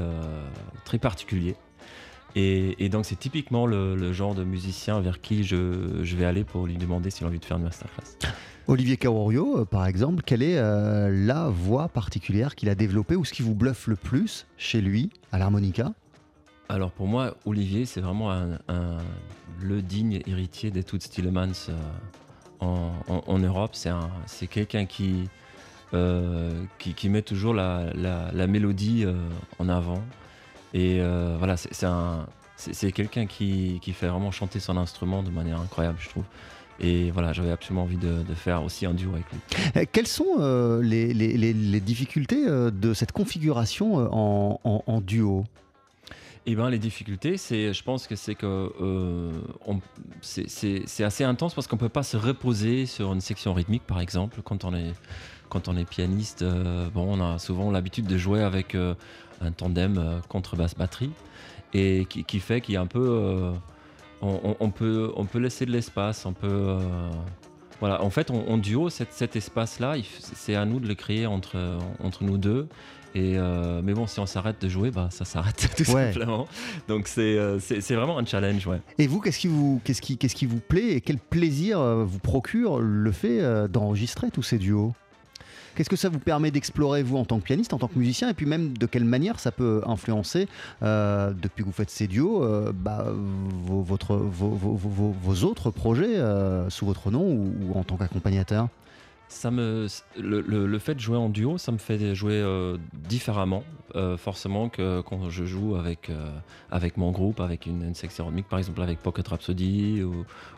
très 0.86 0.98
particulier. 0.98 1.58
Et, 2.36 2.84
et 2.84 2.90
donc 2.90 3.06
c'est 3.06 3.18
typiquement 3.20 3.66
le, 3.66 3.96
le 3.96 4.14
genre 4.14 4.36
de 4.36 4.44
musicien 4.44 5.02
vers 5.02 5.20
qui 5.22 5.44
je, 5.44 6.00
je 6.04 6.16
vais 6.16 6.26
aller 6.26 6.44
pour 6.44 6.66
lui 6.66 6.78
demander 6.78 7.10
s'il 7.10 7.26
a 7.26 7.28
envie 7.28 7.40
de 7.40 7.46
faire 7.46 7.58
une 7.58 7.64
masterclass. 7.64 8.04
Olivier 8.68 8.96
Carrorio, 8.96 9.60
euh, 9.60 9.66
par 9.66 9.86
exemple, 9.86 10.24
quelle 10.24 10.42
est 10.44 10.58
euh, 10.58 11.10
la 11.26 11.50
voix 11.50 11.90
particulière 11.90 12.56
qu'il 12.56 12.70
a 12.70 12.76
développée 12.76 13.16
ou 13.16 13.26
ce 13.26 13.34
qui 13.34 13.42
vous 13.42 13.56
bluffe 13.56 13.88
le 13.88 13.96
plus 13.98 14.46
chez 14.58 14.80
lui 14.82 15.10
à 15.32 15.40
l'harmonica? 15.40 15.94
Alors 16.70 16.92
pour 16.92 17.08
moi, 17.08 17.36
Olivier, 17.46 17.86
c'est 17.86 18.00
vraiment 18.00 18.32
un, 18.32 18.54
un- 18.70 18.98
le 19.62 19.82
digne 19.82 20.22
héritier 20.26 20.72
des 20.72 20.84
Toots 20.84 21.00
Tillemans 21.00 21.52
euh, 21.68 21.74
en, 22.62 22.94
en- 23.10 23.24
en 23.28 23.40
Europe. 23.40 23.72
C'est 23.74 23.90
un- 23.90 24.10
c'est 24.26 24.48
quelqu'un 24.48 24.86
qui, 24.86 25.28
euh, 25.94 26.64
qui, 26.80 26.94
qui 26.94 27.10
met 27.10 27.24
toujours 27.24 27.54
la, 27.54 27.92
la- 27.94 28.32
la 28.32 28.48
mélodie 28.48 29.06
en 29.60 29.68
avant. 29.68 30.02
Et 30.74 31.00
euh, 31.00 31.36
voilà, 31.38 31.58
c'est 31.58 31.74
c'est 31.74 31.86
un- 31.86 32.26
c'est- 32.56 32.74
c'est 32.74 32.92
quelqu'un 32.92 33.26
qui, 33.26 33.80
qui 33.82 33.94
fait 33.94 34.08
vraiment 34.08 34.32
chanter 34.32 34.60
son 34.60 34.78
instrument 34.78 35.24
de 35.24 35.30
manière 35.30 35.60
incroyable, 35.60 35.98
je 36.00 36.10
trouve. 36.10 36.24
Et 36.80 37.12
voilà, 37.12 37.32
j'avais 37.34 37.52
absolument 37.52 37.84
envie 37.84 37.98
de, 37.98 38.24
faire 38.34 38.64
aussi 38.64 38.86
un 38.88 38.94
duo 38.94 39.12
avec 39.14 39.26
lui. 39.32 39.40
Euh, 39.78 39.86
Quelles 39.92 40.08
sont 40.08 40.38
euh, 40.40 40.82
les, 40.82 41.80
difficultés 41.80 42.44
de 42.48 42.94
cette 42.94 43.12
configuration 43.12 43.96
en 44.12 45.02
duo? 45.02 45.46
Eh 46.48 46.56
ben, 46.56 46.70
les 46.72 46.80
difficultés, 46.80 47.38
c'est, 47.38 47.72
je 47.72 47.84
pense 47.84 48.08
que 48.08 48.16
c'est 48.16 48.34
que 48.34 48.72
euh, 48.82 49.32
c'est- 50.22 51.04
assez 51.04 51.24
intense 51.24 51.54
parce 51.54 51.68
qu'on 51.68 51.78
peut 51.78 51.88
pas 51.90 52.02
se 52.02 52.18
reposer 52.18 52.88
sur 52.88 53.14
une 53.14 53.22
section 53.22 53.54
rythmique, 53.54 53.84
par 53.86 54.00
exemple, 54.02 54.42
quand 54.44 54.64
on 54.66 54.74
est 54.74 54.94
quand 55.50 55.68
on 55.68 55.76
est 55.78 55.86
pianiste. 55.86 56.42
euh, 56.42 56.90
bon, 56.90 57.20
on 57.20 57.22
a 57.24 57.38
souvent 57.38 57.70
l'habitude 57.72 58.08
de 58.08 58.18
jouer 58.18 58.42
avec 58.42 58.74
euh, 58.74 58.96
un 59.42 59.52
tandem 59.52 59.98
euh, 59.98 60.20
contrebasse 60.30 60.76
batterie 60.76 61.12
et 61.74 62.06
qui, 62.06 62.40
fait 62.40 62.62
qu'il 62.62 62.74
y 62.74 62.78
a 62.78 62.82
un 62.82 62.86
peu, 62.88 63.54
on, 64.22 64.72
peut 64.72 65.12
on 65.16 65.26
peut 65.26 65.40
laisser 65.40 65.66
de 65.66 65.72
l'espace, 65.72 66.26
on 66.26 66.34
peut 66.34 66.78
voilà. 67.80 68.04
En 68.04 68.10
fait, 68.10 68.30
en, 68.30 68.58
duo, 68.58 68.90
cet, 68.90 69.14
cet 69.14 69.38
espace-là, 69.38 69.96
c'est 70.20 70.56
à 70.56 70.66
nous 70.66 70.82
de 70.82 70.88
le 70.88 70.96
créer 70.96 71.28
entre 71.28 71.80
entre 72.04 72.26
nous 72.26 72.38
deux. 72.38 72.68
Et 73.14 73.38
euh, 73.38 73.82
mais 73.84 73.94
bon, 73.94 74.08
si 74.08 74.20
on 74.20 74.26
s'arrête 74.26 74.62
de 74.62 74.70
jouer, 74.70 74.90
bah 74.92 75.10
ça 75.12 75.26
s'arrête 75.26 75.70
tout 75.78 75.92
Ouais. 75.92 76.14
simplement. 76.14 76.48
Donc 76.88 77.08
c'est 77.08 77.38
euh, 77.38 77.60
c'est 77.60 77.96
vraiment 77.96 78.18
un 78.18 78.26
challenge, 78.26 78.66
ouais. 78.68 78.80
Et 78.98 79.08
vous, 79.08 79.20
qu'est-ce 79.20 79.40
qui 79.40 79.48
vous, 79.48 79.82
qu'est-ce 79.84 80.02
qui, 80.02 80.18
qu'est-ce 80.18 80.36
qui 80.36 80.46
vous 80.46 80.60
plaît 80.60 80.94
et 80.94 81.02
quel 81.02 81.18
plaisir 81.18 81.80
euh, 81.80 82.04
vous 82.06 82.20
procure 82.20 82.80
le 82.80 83.12
fait 83.12 83.42
d'enregistrer 83.68 84.32
tous 84.32 84.44
ces 84.44 84.58
duos? 84.58 84.94
Qu'est-ce 85.76 85.90
que 85.90 85.96
ça 85.96 86.10
vous 86.10 86.20
permet 86.20 86.52
d'explorer, 86.52 87.02
vous, 87.02 87.16
en 87.16 87.24
tant 87.24 87.40
que 87.40 87.46
pianiste, 87.46 87.72
en 87.74 87.78
tant 87.78 87.88
que 87.88 87.98
musicien, 87.98 88.28
et 88.30 88.34
puis 88.34 88.46
même 88.46 88.78
de 88.78 88.86
quelle 88.86 89.06
manière 89.06 89.40
ça 89.40 89.52
peut 89.54 89.82
influencer, 89.86 90.50
euh, 90.84 91.32
depuis 91.32 91.62
que 91.64 91.68
vous 91.68 91.72
faites 91.74 91.90
ces 91.90 92.08
duos, 92.08 92.44
euh, 92.44 92.74
bah, 92.76 93.06
vos, 93.66 93.82
votre, 93.82 94.18
vos, 94.18 94.50
vos- 94.50 94.76
vos- 94.76 95.16
vos 95.24 95.44
autres 95.48 95.72
projets 95.72 96.18
euh, 96.18 96.70
sous 96.70 96.86
votre 96.86 97.10
nom 97.10 97.24
ou, 97.24 97.54
ou 97.70 97.80
en 97.80 97.84
tant 97.86 97.96
qu'accompagnateur? 97.96 98.68
Ça 99.34 99.50
me, 99.50 99.88
le, 100.20 100.42
le- 100.42 100.66
fait 100.80 100.94
de 100.94 101.00
jouer 101.00 101.16
en 101.18 101.30
duo, 101.30 101.58
ça 101.58 101.72
me 101.72 101.78
fait 101.78 102.14
jouer 102.14 102.34
euh, 102.34 102.78
différemment, 102.94 103.64
euh, 103.96 104.18
forcément, 104.18 104.68
que 104.68 105.00
quand 105.02 105.30
je 105.30 105.46
joue 105.46 105.78
avec, 105.78 106.10
euh, 106.10 106.30
avec 106.70 106.98
mon 106.98 107.12
groupe, 107.12 107.40
avec 107.40 107.66
une, 107.66 107.82
une 107.82 107.94
rythmique, 108.26 108.50
par 108.50 108.60
exemple 108.60 108.82
avec 108.82 109.00
Pocket 109.00 109.26
Rhapsody, 109.30 110.04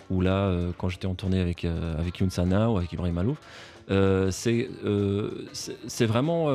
ou, 0.09 0.21
là, 0.21 0.51
quand 0.79 0.89
j'étais 0.89 1.05
en 1.05 1.13
tournée 1.13 1.39
avec, 1.39 1.65
avec 1.65 2.17
Youn 2.19 2.31
Sana 2.31 2.71
ou 2.71 2.77
avec 2.77 2.91
Ibrahim 2.93 3.13
Malouf. 3.13 3.37
C'est 4.31 4.69
c'est 5.87 6.05
vraiment. 6.07 6.49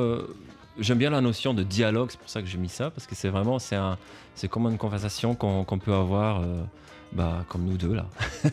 J'aime 0.77 0.97
bien 0.97 1.09
la 1.11 1.21
notion 1.21 1.53
de 1.53 1.63
dialogue, 1.63 2.09
c'est 2.11 2.19
pour 2.19 2.29
ça 2.29 2.41
que 2.41 2.47
j'ai 2.49 2.57
mis 2.57 2.69
ça, 2.69 2.89
parce 2.91 3.07
que 3.07 3.15
c'est 3.15 3.29
vraiment, 3.29 3.59
c'est 3.59 3.75
un- 3.77 3.97
comme 4.49 4.65
une 4.67 4.77
conversation 4.77 5.35
qu'on 5.35 5.63
qu'on 5.63 5.79
peut 5.79 5.93
avoir, 5.93 6.43
bah, 7.13 7.45
comme 7.47 7.63
nous 7.63 7.77
deux 7.77 7.93
là. 7.93 8.07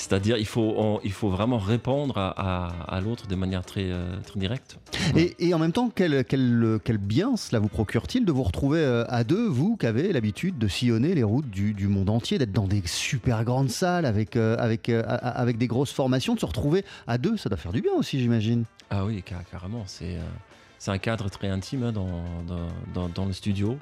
C'est-à-dire, 0.00 0.38
il 0.38 0.46
faut, 0.46 0.74
on- 0.78 0.98
il 1.04 1.12
faut 1.12 1.28
vraiment 1.28 1.58
répondre 1.58 2.16
à, 2.16 2.30
à- 2.30 2.96
à 2.96 3.00
l'autre 3.02 3.26
de 3.26 3.34
manière 3.34 3.64
très, 3.66 3.84
euh, 3.92 4.16
très 4.26 4.40
directe. 4.40 4.78
Et, 5.14 5.36
et 5.38 5.52
en 5.52 5.58
même 5.58 5.72
temps, 5.72 5.90
quel, 5.94 6.24
quel, 6.24 6.78
quel 6.82 6.96
bien 6.96 7.36
cela 7.36 7.60
vous 7.60 7.68
procure-t-il 7.68 8.24
de 8.24 8.32
vous 8.32 8.42
retrouver 8.42 8.78
euh, 8.80 9.04
à 9.08 9.24
deux, 9.24 9.46
vous 9.46 9.76
qui 9.76 9.84
avez 9.84 10.10
l'habitude 10.14 10.56
de 10.56 10.68
sillonner 10.68 11.14
les 11.14 11.22
routes 11.22 11.50
du, 11.50 11.74
du 11.74 11.86
monde 11.86 12.08
entier, 12.08 12.38
d'être 12.38 12.50
dans 12.50 12.66
des 12.66 12.82
super 12.86 13.44
grandes 13.44 13.68
salles 13.68 14.06
avec, 14.06 14.36
euh, 14.36 14.56
avec, 14.58 14.88
avec 14.88 15.58
des 15.58 15.66
grosses 15.66 15.92
formations, 15.92 16.34
de 16.34 16.40
se 16.40 16.46
retrouver 16.46 16.82
à 17.06 17.18
deux, 17.18 17.36
ça 17.36 17.50
doit 17.50 17.58
faire 17.58 17.72
du 17.72 17.82
bien 17.82 17.92
aussi, 17.92 18.18
j'imagine. 18.20 18.64
Ah 18.88 19.04
oui, 19.04 19.22
car- 19.22 19.44
carrément. 19.50 19.82
C'est 19.86 20.16
euh, 20.16 20.92
un 20.92 20.98
cadre 20.98 21.28
très 21.28 21.48
intime 21.48 21.82
hein, 21.84 21.92
dans, 21.92 22.22
dans, 22.48 22.68
dans- 22.94 23.08
dans 23.10 23.26
le 23.26 23.34
studio. 23.34 23.76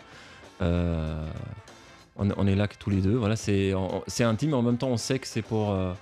Euh, 0.62 1.24
on, 2.18 2.28
on 2.36 2.46
est 2.46 2.54
là 2.56 2.68
que 2.68 2.76
tous 2.78 2.90
les 2.90 3.00
deux. 3.00 3.14
Voilà, 3.16 3.36
c'est 3.36 3.72
intime, 4.20 4.50
mais 4.50 4.56
en 4.56 4.62
même 4.62 4.78
temps, 4.78 4.88
on 4.88 4.96
sait 4.96 5.18
que 5.18 5.26
c'est 5.26 5.42
pour. 5.42 5.70
euh, 5.70 5.92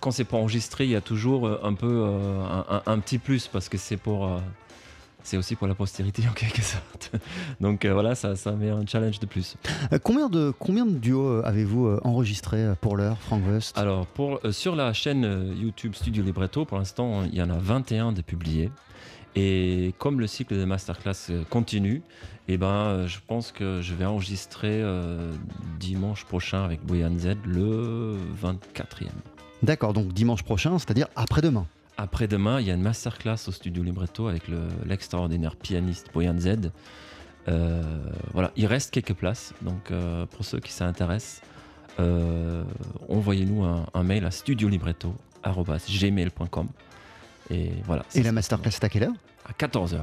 quand 0.00 0.10
c'est 0.10 0.24
pour 0.24 0.38
enregistrer, 0.38 0.84
il 0.84 0.90
y 0.90 0.96
a 0.96 1.02
toujours 1.02 1.46
euh, 1.46 1.60
un 1.62 1.74
peu 1.74 2.04
euh, 2.06 2.80
un, 2.86 2.98
petit 3.00 3.18
plus 3.18 3.46
parce 3.48 3.68
que 3.68 3.76
c'est 3.78 3.96
pour. 3.98 4.26
euh, 4.26 4.38
c'est 5.22 5.36
aussi 5.36 5.54
pour 5.54 5.66
la 5.66 5.74
postérité 5.74 6.22
en 6.30 6.32
quelque 6.32 6.62
sorte. 6.62 7.12
Donc 7.60 7.84
voilà, 7.84 8.14
ça, 8.14 8.36
ça 8.36 8.52
met 8.52 8.70
un 8.70 8.86
challenge 8.86 9.20
de 9.20 9.26
plus. 9.26 9.56
Combien, 10.02 10.30
de, 10.30 10.50
combien 10.58 10.86
de 10.86 10.96
duos 10.96 11.44
avez-vous 11.44 11.98
enregistrés 12.04 12.64
euh, 12.64 12.74
pour 12.80 12.96
l'heure, 12.96 13.18
Frank 13.18 13.42
West? 13.46 13.76
Alors, 13.76 14.06
pour, 14.06 14.40
sur 14.50 14.74
la 14.74 14.94
chaîne 14.94 15.54
YouTube 15.60 15.94
Studio 15.94 16.24
Libretto, 16.24 16.64
pour 16.64 16.78
l'instant, 16.78 17.24
il 17.24 17.34
y 17.34 17.42
en 17.42 17.50
a 17.50 17.58
21 17.58 18.12
de 18.12 18.22
publiés. 18.22 18.70
Et 19.36 19.94
comme 19.98 20.18
le 20.20 20.26
cycle 20.26 20.56
de 20.56 20.64
masterclass 20.64 21.30
continue, 21.50 22.02
eh 22.52 22.58
ben, 22.58 22.66
euh, 22.68 23.06
je 23.06 23.18
pense 23.26 23.52
que 23.52 23.80
je 23.80 23.94
vais 23.94 24.04
enregistrer 24.04 24.80
euh, 24.82 25.32
dimanche 25.78 26.24
prochain 26.24 26.64
avec 26.64 26.84
Boyan 26.84 27.16
Z 27.18 27.36
le 27.44 28.16
24e. 28.42 29.08
D'accord, 29.62 29.92
donc 29.92 30.12
dimanche 30.12 30.42
prochain, 30.42 30.78
c'est-à-dire 30.78 31.06
après-demain. 31.16 31.66
Après-demain, 31.96 32.60
il 32.60 32.66
y 32.66 32.70
a 32.70 32.74
une 32.74 32.82
masterclass 32.82 33.36
au 33.46 33.52
Studio 33.52 33.82
Libretto 33.82 34.26
avec 34.26 34.48
le- 34.48 34.68
l'extraordinaire 34.86 35.54
pianiste 35.56 36.08
Boyan 36.12 36.38
Z. 36.40 36.70
Euh, 37.48 37.82
voilà, 38.32 38.50
il 38.56 38.66
reste 38.66 38.90
quelques 38.90 39.14
places, 39.14 39.54
donc 39.62 39.90
euh, 39.90 40.26
pour 40.26 40.44
ceux 40.44 40.60
qui 40.60 40.72
s'intéressent, 40.72 41.42
envoyez-nous 43.08 43.64
un, 43.64 43.84
un 43.92 44.02
mail 44.02 44.24
à 44.24 44.30
studiolibretto.gmail.com. 44.30 46.68
Et 47.50 47.72
voilà. 47.84 48.04
Et 48.14 48.22
la 48.22 48.32
masterclass, 48.32 48.70
c'est 48.72 48.84
à 48.84 48.88
quelle 48.88 49.02
heure? 49.04 49.12
À 49.46 49.52
14h. 49.52 49.98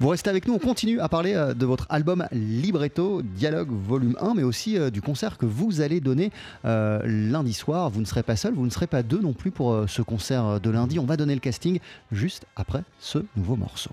Vous 0.00 0.08
restez 0.08 0.30
avec 0.30 0.46
nous, 0.46 0.54
on 0.54 0.58
continue 0.58 1.00
à 1.00 1.08
parler 1.08 1.34
euh, 1.34 1.54
de 1.54 1.66
votre 1.66 1.86
album 1.88 2.26
Libretto, 2.32 3.22
Dialogue 3.22 3.70
Volume 3.70 4.16
1, 4.20 4.34
mais 4.34 4.42
aussi 4.42 4.78
euh, 4.78 4.90
du 4.90 5.00
concert 5.00 5.38
que 5.38 5.46
vous 5.46 5.80
allez 5.80 6.00
donner 6.00 6.30
euh, 6.64 7.00
lundi 7.04 7.52
soir. 7.52 7.90
Vous 7.90 8.00
ne 8.00 8.04
serez 8.04 8.22
pas 8.22 8.36
seul, 8.36 8.54
vous 8.54 8.64
ne 8.64 8.70
serez 8.70 8.86
pas 8.86 9.02
deux 9.02 9.20
non 9.20 9.32
plus 9.32 9.50
pour 9.50 9.84
ce 9.88 10.02
concert 10.02 10.60
de 10.60 10.70
lundi. 10.70 10.98
On 10.98 11.04
va 11.04 11.16
donner 11.16 11.34
le 11.34 11.40
casting 11.40 11.78
juste 12.12 12.46
après 12.56 12.82
ce 12.98 13.18
nouveau 13.36 13.56
morceau. 13.56 13.90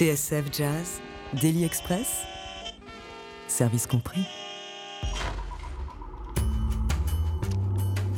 TSF 0.00 0.46
Jazz, 0.50 1.02
Daily 1.42 1.62
Express, 1.62 2.22
service 3.48 3.86
compris. 3.86 4.22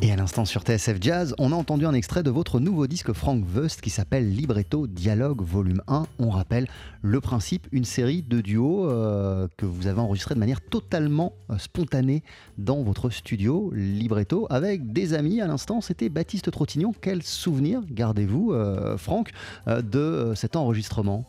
Et 0.00 0.12
à 0.12 0.14
l'instant 0.14 0.44
sur 0.44 0.62
TSF 0.62 0.98
Jazz, 1.00 1.34
on 1.38 1.50
a 1.50 1.56
entendu 1.56 1.84
un 1.84 1.92
extrait 1.92 2.22
de 2.22 2.30
votre 2.30 2.60
nouveau 2.60 2.86
disque 2.86 3.12
Frank 3.12 3.44
Wust 3.52 3.80
qui 3.80 3.90
s'appelle 3.90 4.32
Libretto 4.32 4.86
Dialogue 4.86 5.42
Volume 5.42 5.82
1. 5.88 6.06
On 6.20 6.30
rappelle 6.30 6.68
le 7.02 7.20
principe, 7.20 7.66
une 7.72 7.84
série 7.84 8.22
de 8.22 8.40
duos 8.40 8.88
euh, 8.88 9.48
que 9.56 9.66
vous 9.66 9.88
avez 9.88 9.98
enregistré 9.98 10.36
de 10.36 10.40
manière 10.40 10.60
totalement 10.60 11.32
euh, 11.50 11.58
spontanée 11.58 12.22
dans 12.58 12.80
votre 12.84 13.10
studio 13.10 13.72
Libretto 13.74 14.46
avec 14.50 14.92
des 14.92 15.14
amis. 15.14 15.40
À 15.40 15.48
l'instant, 15.48 15.80
c'était 15.80 16.10
Baptiste 16.10 16.48
Trottignon. 16.52 16.94
Quel 17.00 17.24
souvenir 17.24 17.80
gardez-vous, 17.90 18.52
euh, 18.52 18.96
Franck, 18.96 19.32
de 19.66 20.32
cet 20.36 20.54
enregistrement? 20.54 21.26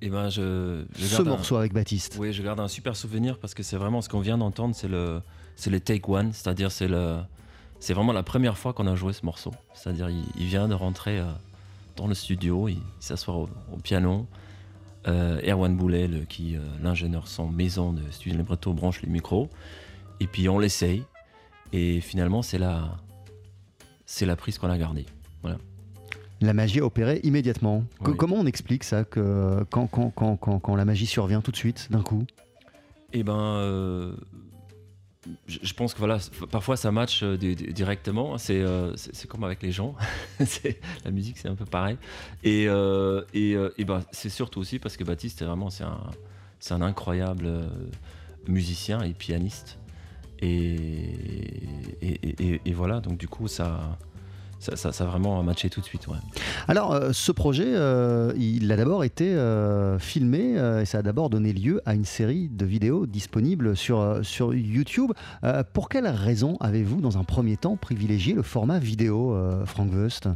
Et 0.00 0.10
ben, 0.10 0.28
je, 0.28 0.84
je 0.96 1.04
Ce 1.06 1.22
un- 1.22 1.24
morceau 1.24 1.56
avec 1.56 1.72
Baptiste. 1.72 2.16
Oui, 2.18 2.32
je 2.32 2.42
garde 2.42 2.60
un 2.60 2.68
super 2.68 2.94
souvenir 2.96 3.38
parce 3.38 3.54
que 3.54 3.62
c'est 3.62 3.76
vraiment 3.76 4.00
ce 4.00 4.08
qu'on 4.08 4.20
vient 4.20 4.38
d'entendre, 4.38 4.74
c'est 4.74 4.88
le, 4.88 5.20
c'est 5.56 5.70
le 5.70 5.80
take 5.80 6.08
one, 6.10 6.32
c'est-à-dire 6.32 6.70
c'est 6.70 6.86
le, 6.88 7.18
c'est 7.80 7.94
vraiment 7.94 8.12
la 8.12 8.22
première 8.22 8.56
fois 8.56 8.72
qu'on 8.72 8.86
a 8.86 8.94
joué 8.94 9.12
ce 9.12 9.24
morceau. 9.26 9.52
C'est-à-dire 9.74 10.08
il, 10.08 10.22
il 10.36 10.46
vient 10.46 10.68
de 10.68 10.74
rentrer 10.74 11.18
euh, 11.18 11.24
dans 11.96 12.06
le 12.06 12.14
studio, 12.14 12.68
il, 12.68 12.74
il 12.74 12.80
s'assoit 13.00 13.34
au, 13.34 13.48
au 13.72 13.76
piano. 13.82 14.26
Euh, 15.06 15.40
Erwan 15.48 15.76
Boulet, 15.76 16.06
le- 16.06 16.24
qui 16.24 16.56
euh, 16.56 16.60
l'ingénieur 16.82 17.26
son 17.28 17.48
maison 17.48 17.92
de 17.92 18.02
Studio 18.10 18.36
Libretto, 18.38 18.72
branche 18.74 19.00
les 19.02 19.08
micros 19.08 19.48
et 20.20 20.26
puis 20.26 20.48
on 20.48 20.58
l'essaye 20.58 21.04
et 21.72 22.00
finalement 22.00 22.42
c'est 22.42 22.58
la, 22.58 22.96
c'est 24.06 24.26
la 24.26 24.34
prise 24.36 24.58
qu'on 24.58 24.68
a 24.70 24.76
gardée. 24.76 25.06
La 26.40 26.52
magie 26.52 26.80
a 26.80 26.84
opéré 26.84 27.20
immédiatement. 27.24 27.84
Oui. 28.06 28.16
Comment 28.16 28.36
on 28.36 28.46
explique 28.46 28.84
ça 28.84 29.04
que 29.04 29.64
quand, 29.70 29.86
quand, 29.88 30.10
quand, 30.10 30.36
quand, 30.36 30.58
quand 30.60 30.76
la 30.76 30.84
magie 30.84 31.06
survient 31.06 31.40
tout 31.40 31.50
de 31.50 31.56
suite, 31.56 31.88
d'un 31.90 32.02
coup 32.02 32.24
Eh 33.12 33.22
ben, 33.24 33.36
euh, 33.38 34.12
je, 35.48 35.72
pense 35.74 35.94
que 35.94 35.98
voilà, 35.98 36.18
parfois 36.50 36.76
ça 36.76 36.92
match 36.92 37.22
euh, 37.24 37.36
di- 37.36 37.56
di- 37.56 37.72
directement. 37.72 38.38
C'est 38.38 38.60
euh, 38.60 38.94
c'est 38.96 39.26
comme 39.26 39.42
avec 39.42 39.62
les 39.62 39.72
gens. 39.72 39.94
La 41.04 41.10
musique, 41.10 41.38
c'est 41.38 41.48
un 41.48 41.56
peu 41.56 41.64
pareil. 41.64 41.96
Et, 42.44 42.66
euh, 42.68 43.22
et, 43.34 43.56
et 43.76 43.84
ben, 43.84 44.02
c'est 44.12 44.30
surtout 44.30 44.60
aussi 44.60 44.78
parce 44.78 44.96
que 44.96 45.02
Baptiste, 45.04 45.40
c'est 45.40 45.44
vraiment, 45.44 45.70
c'est 45.70 45.84
un, 45.84 46.00
c'est 46.60 46.72
un 46.74 46.82
incroyable 46.82 47.50
musicien 48.46 49.02
et 49.02 49.12
pianiste. 49.12 49.78
Et- 50.40 51.14
et- 52.00 52.60
et 52.64 52.72
voilà, 52.72 53.00
donc 53.00 53.18
du 53.18 53.26
coup, 53.26 53.48
ça, 53.48 53.98
ça, 54.58 54.76
ça, 54.76 54.92
ça 54.92 55.04
a 55.04 55.06
vraiment 55.06 55.42
matché 55.42 55.70
tout 55.70 55.80
de 55.80 55.84
suite. 55.84 56.06
Ouais. 56.08 56.16
Alors, 56.66 56.92
euh, 56.92 57.12
ce 57.12 57.32
projet, 57.32 57.66
euh, 57.68 58.32
il 58.36 58.70
a 58.72 58.76
d'abord 58.76 59.04
été 59.04 59.34
euh, 59.34 59.98
filmé 59.98 60.58
euh, 60.58 60.80
et 60.82 60.84
ça 60.84 60.98
a 60.98 61.02
d'abord 61.02 61.30
donné 61.30 61.52
lieu 61.52 61.80
à 61.86 61.94
une 61.94 62.04
série 62.04 62.48
de 62.48 62.64
vidéos 62.64 63.06
disponibles 63.06 63.76
sur, 63.76 64.00
euh, 64.00 64.22
sur 64.22 64.54
YouTube. 64.54 65.12
Euh, 65.44 65.62
pour 65.72 65.88
quelle 65.88 66.08
raison 66.08 66.56
avez-vous, 66.60 67.00
dans 67.00 67.18
un 67.18 67.24
premier 67.24 67.56
temps, 67.56 67.76
privilégié 67.76 68.34
le 68.34 68.42
format 68.42 68.78
vidéo, 68.78 69.34
euh, 69.34 69.64
Frank 69.64 69.92
Wust? 69.92 70.28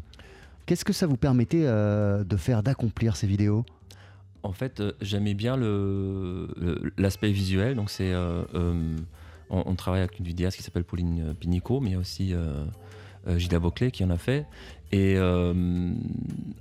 Qu'est-ce 0.67 0.85
que 0.85 0.93
ça 0.93 1.07
vous 1.07 1.17
permettait 1.17 1.65
euh, 1.65 2.23
de 2.23 2.37
faire, 2.37 2.63
d'accomplir 2.63 3.17
ces 3.17 3.27
vidéos? 3.27 3.65
En 4.45 4.53
fait, 4.53 4.81
euh, 4.81 4.93
j'aimais 5.01 5.35
bien 5.35 5.57
le- 5.57 6.49
le- 6.57 6.93
l'aspect 6.97 7.33
visuel. 7.33 7.75
Donc, 7.75 7.91
c'est, 7.91 8.13
euh, 8.13 8.43
euh, 8.55 8.97
on, 9.51 9.65
on 9.67 9.75
travaille 9.75 10.01
avec 10.01 10.19
une 10.21 10.25
vidéaste 10.25 10.57
qui 10.57 10.63
s'appelle 10.63 10.85
Pauline 10.85 11.35
Pinico, 11.39 11.81
mais 11.81 11.97
aussi 11.97 12.33
Gilda 13.37 13.59
Boclet 13.59 13.91
qui 13.91 14.05
en 14.05 14.11
a 14.11 14.19
fait. 14.19 14.47
Et 14.95 15.15
euh, 15.17 15.55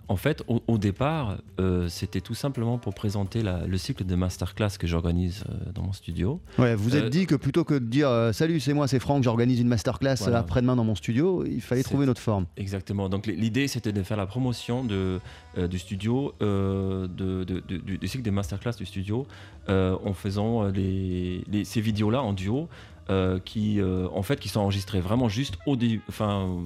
en 0.08 0.16
fait, 0.16 0.42
au, 0.48 0.62
au 0.68 0.78
départ, 0.78 1.38
euh, 1.60 1.90
c'était 1.90 2.22
tout 2.22 2.34
simplement 2.34 2.78
pour 2.78 2.94
présenter 2.94 3.42
la- 3.44 3.66
le 3.68 3.78
cycle 3.78 4.06
de 4.06 4.16
masterclass 4.16 4.78
que 4.80 4.88
j'organise 4.88 5.44
euh, 5.50 5.72
dans 5.76 5.82
mon 5.84 5.92
studio. 5.92 6.40
Ouais, 6.58 6.74
vous 6.74 6.96
êtes 6.96 7.04
Euh, 7.06 7.10
dit 7.10 7.26
que 7.26 7.36
plutôt 7.36 7.66
que 7.66 7.74
de 7.74 7.80
dire 7.86 8.08
euh, 8.08 8.32
Salut, 8.32 8.62
c'est 8.62 8.74
moi, 8.74 8.88
c'est 8.88 9.00
Franck, 9.00 9.24
j'organise 9.24 9.60
une 9.60 9.68
masterclass 9.68 10.16
Voilà. 10.20 10.40
après-demain 10.40 10.78
dans 10.78 10.86
mon 10.86 10.96
studio, 10.96 11.44
il 11.46 11.60
fallait 11.60 11.84
trouver 11.84 12.06
notre 12.06 12.22
forme. 12.22 12.46
Exactement. 12.56 13.10
Donc 13.10 13.28
l'idée 13.28 13.68
c'était 13.68 13.92
de 13.92 14.02
faire 14.02 14.16
la 14.16 14.28
promotion 14.28 14.86
de, 14.86 15.20
euh, 15.58 15.68
du 15.68 15.78
studio, 15.78 16.34
euh, 16.42 17.08
de, 17.08 17.44
de- 17.44 17.60
de- 17.68 17.98
du, 17.98 18.08
cycle 18.08 18.24
des 18.24 18.32
masterclass 18.32 18.76
du 18.78 18.86
studio, 18.86 19.28
euh, 19.68 19.98
en 20.06 20.14
faisant 20.14 20.64
euh, 20.64 20.72
les, 20.72 21.44
les- 21.52 21.66
ces 21.66 21.82
vidéos-là 21.82 22.22
en 22.22 22.32
duo, 22.32 22.70
euh, 23.10 23.40
qui 23.40 23.82
euh, 23.82 24.08
en 24.14 24.22
fait 24.22 24.40
qui 24.40 24.48
sont 24.48 24.60
enregistrées 24.60 25.02
vraiment 25.02 25.28
juste 25.28 25.58
au 25.66 25.76
enfin 26.08 26.48
euh, 26.48 26.64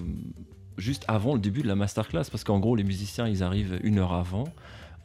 juste 0.78 1.06
avant 1.08 1.34
le 1.34 1.39
début 1.39 1.62
de 1.62 1.67
la 1.67 1.76
masterclass, 1.76 2.26
parce 2.30 2.43
qu'en 2.43 2.60
gros 2.60 2.76
les 2.76 2.84
musiciens 2.84 3.28
ils 3.28 3.41
arrivent 3.41 3.80
une 3.84 4.00
heure 4.00 4.13
avant. 4.13 4.45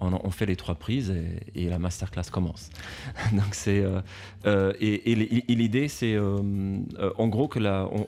On, 0.02 0.30
fait 0.30 0.46
les 0.46 0.56
trois 0.56 0.76
prises 0.76 1.10
et, 1.10 1.64
et 1.64 1.68
la 1.68 1.78
masterclass 1.78 2.30
commence. 2.32 2.70
Donc 3.32 3.52
c'est 3.54 3.84
et, 4.46 5.14
l'idée 5.54 5.88
c'est 5.88 6.18
en 6.18 7.28
gros 7.28 7.48
que 7.48 7.58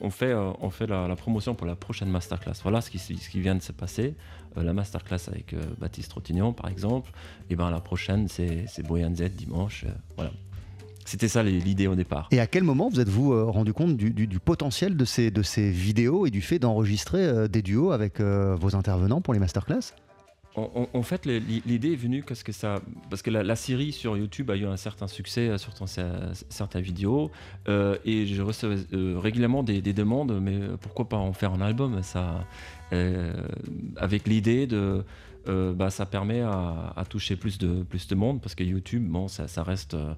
on, 0.01 0.09
fait 0.09 0.33
on 0.33 0.71
fait 0.71 0.87
la, 0.87 1.15
promotion 1.15 1.53
pour 1.53 1.67
la 1.67 1.75
prochaine 1.75 2.09
masterclass. 2.09 2.55
Voilà 2.63 2.81
ce 2.81 2.89
qui, 2.89 2.97
ce 2.97 3.29
qui 3.29 3.41
vient 3.41 3.53
de 3.53 3.61
se 3.61 3.71
passer. 3.71 4.15
Euh, 4.57 4.63
la 4.63 4.73
masterclass 4.73 5.27
avec 5.27 5.53
Baptiste 5.77 6.09
Trottignon 6.09 6.51
par 6.51 6.71
exemple. 6.71 7.11
Et 7.51 7.55
ben 7.55 7.69
la 7.69 7.79
prochaine 7.79 8.27
c'est 8.27 8.81
Boyan 8.87 9.13
Z 9.13 9.29
dimanche. 9.35 9.85
voilà. 10.15 10.31
C'était 11.05 11.27
ça 11.27 11.43
l'idée 11.43 11.87
au 11.87 11.95
départ. 11.95 12.27
Et 12.31 12.39
à 12.39 12.47
quel 12.47 12.63
moment 12.63 12.89
vous 12.89 12.99
êtes-vous 12.99 13.33
euh, 13.33 13.43
rendu 13.45 13.73
compte 13.73 13.97
du, 13.97 14.11
du- 14.11 14.27
du 14.27 14.39
potentiel 14.39 14.95
de 14.95 15.05
ces, 15.05 15.31
de 15.31 15.43
ces 15.43 15.69
vidéos 15.69 16.25
et 16.25 16.31
du 16.31 16.41
fait 16.41 16.59
d'enregistrer 16.59 17.23
euh, 17.23 17.47
des 17.47 17.61
duos 17.61 17.91
avec 17.91 18.19
euh, 18.19 18.55
vos 18.55 18.75
intervenants 18.75 19.21
pour 19.21 19.33
les 19.33 19.39
masterclass? 19.39 19.93
En, 20.55 20.69
en- 20.75 20.97
en 20.99 21.01
fait, 21.01 21.25
l'idée 21.25 21.93
est 21.93 21.95
venue 21.95 22.21
parce 22.21 22.43
que 22.43 22.51
ça, 22.51 22.79
parce 23.09 23.23
que 23.23 23.31
la, 23.31 23.41
la 23.41 23.55
série 23.55 23.91
sur 23.91 24.15
YouTube 24.15 24.51
a 24.51 24.55
eu 24.55 24.65
un 24.65 24.77
certain 24.77 25.07
succès 25.07 25.57
sur 25.57 25.73
certaines 26.49 26.83
vidéos, 26.83 27.31
euh, 27.67 27.97
et 28.05 28.27
je 28.27 28.39
recevais 28.43 28.77
euh, 28.93 29.17
régulièrement 29.17 29.63
des, 29.63 29.81
des 29.81 29.93
demandes, 29.93 30.39
mais 30.39 30.59
pourquoi 30.79 31.09
pas 31.09 31.17
en 31.17 31.33
faire 31.33 31.53
un 31.53 31.61
album? 31.61 32.03
Ça, 32.03 32.45
euh, 32.93 33.33
avec 33.97 34.27
l'idée 34.27 34.67
de, 34.67 35.03
euh, 35.47 35.73
bah, 35.73 35.89
ça 35.89 36.05
permet 36.05 36.41
à, 36.41 36.93
à 36.95 37.03
toucher 37.05 37.35
plus 37.35 37.57
de 37.57 37.81
plus 37.81 38.07
de 38.07 38.13
monde, 38.13 38.39
parce 38.39 38.53
que 38.53 38.63
YouTube, 38.63 39.03
bon, 39.07 39.27
ça, 39.27 39.47
ça 39.47 39.63
reste 39.63 39.95
euh, 39.95 40.13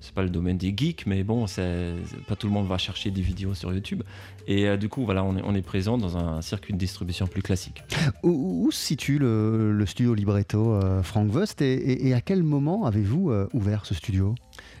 c'est 0.00 0.12
pas 0.14 0.22
le 0.22 0.30
domaine 0.30 0.58
des 0.58 0.74
geeks, 0.76 1.06
mais 1.06 1.24
bon, 1.24 1.46
c'est 1.46 1.94
pas 2.28 2.36
tout 2.36 2.46
le 2.46 2.52
monde 2.52 2.66
va 2.66 2.78
chercher 2.78 3.10
des 3.10 3.22
vidéos 3.22 3.54
sur 3.54 3.72
YouTube. 3.72 4.02
Et 4.46 4.66
euh, 4.68 4.76
du 4.76 4.88
coup, 4.88 5.04
voilà, 5.04 5.24
on 5.24 5.36
est, 5.36 5.42
on 5.44 5.54
est 5.54 5.62
présent 5.62 5.96
dans 5.98 6.16
un 6.18 6.42
circuit 6.42 6.72
de 6.74 6.78
distribution 6.78 7.26
plus 7.26 7.42
classique. 7.42 7.82
Où, 8.22 8.66
où 8.66 8.70
se 8.70 8.78
situe 8.84 9.18
le, 9.18 9.72
le 9.72 9.86
studio 9.86 10.14
Libretto, 10.14 10.72
euh, 10.74 11.02
Frank 11.02 11.34
Wust, 11.34 11.62
et, 11.62 11.72
et- 11.74 12.08
et 12.08 12.14
à 12.14 12.20
quel 12.20 12.42
moment 12.42 12.84
avez-vous 12.84 13.30
euh, 13.30 13.48
ouvert 13.54 13.86
ce 13.86 13.94
studio? 13.94 14.34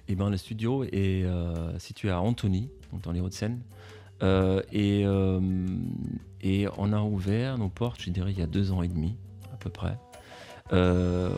Eh 0.08 0.14
ben, 0.14 0.28
le 0.28 0.36
studio 0.36 0.84
est 0.84 1.24
situé 1.78 2.10
à 2.10 2.20
Antony, 2.20 2.68
dans 3.02 3.12
les 3.12 3.20
Hauts-de-Seine. 3.20 3.60
Et, 4.72 5.04
et 6.42 6.66
on 6.76 6.92
a 6.92 7.00
ouvert 7.02 7.56
nos 7.56 7.70
portes, 7.70 8.02
je 8.02 8.10
dirais, 8.10 8.32
il 8.32 8.38
y 8.38 8.42
a 8.42 8.46
deux 8.46 8.70
ans 8.70 8.82
et 8.82 8.88
demi, 8.88 9.16
à 9.52 9.56
peu 9.56 9.70
près. 9.70 9.96
Euh, 10.74 11.30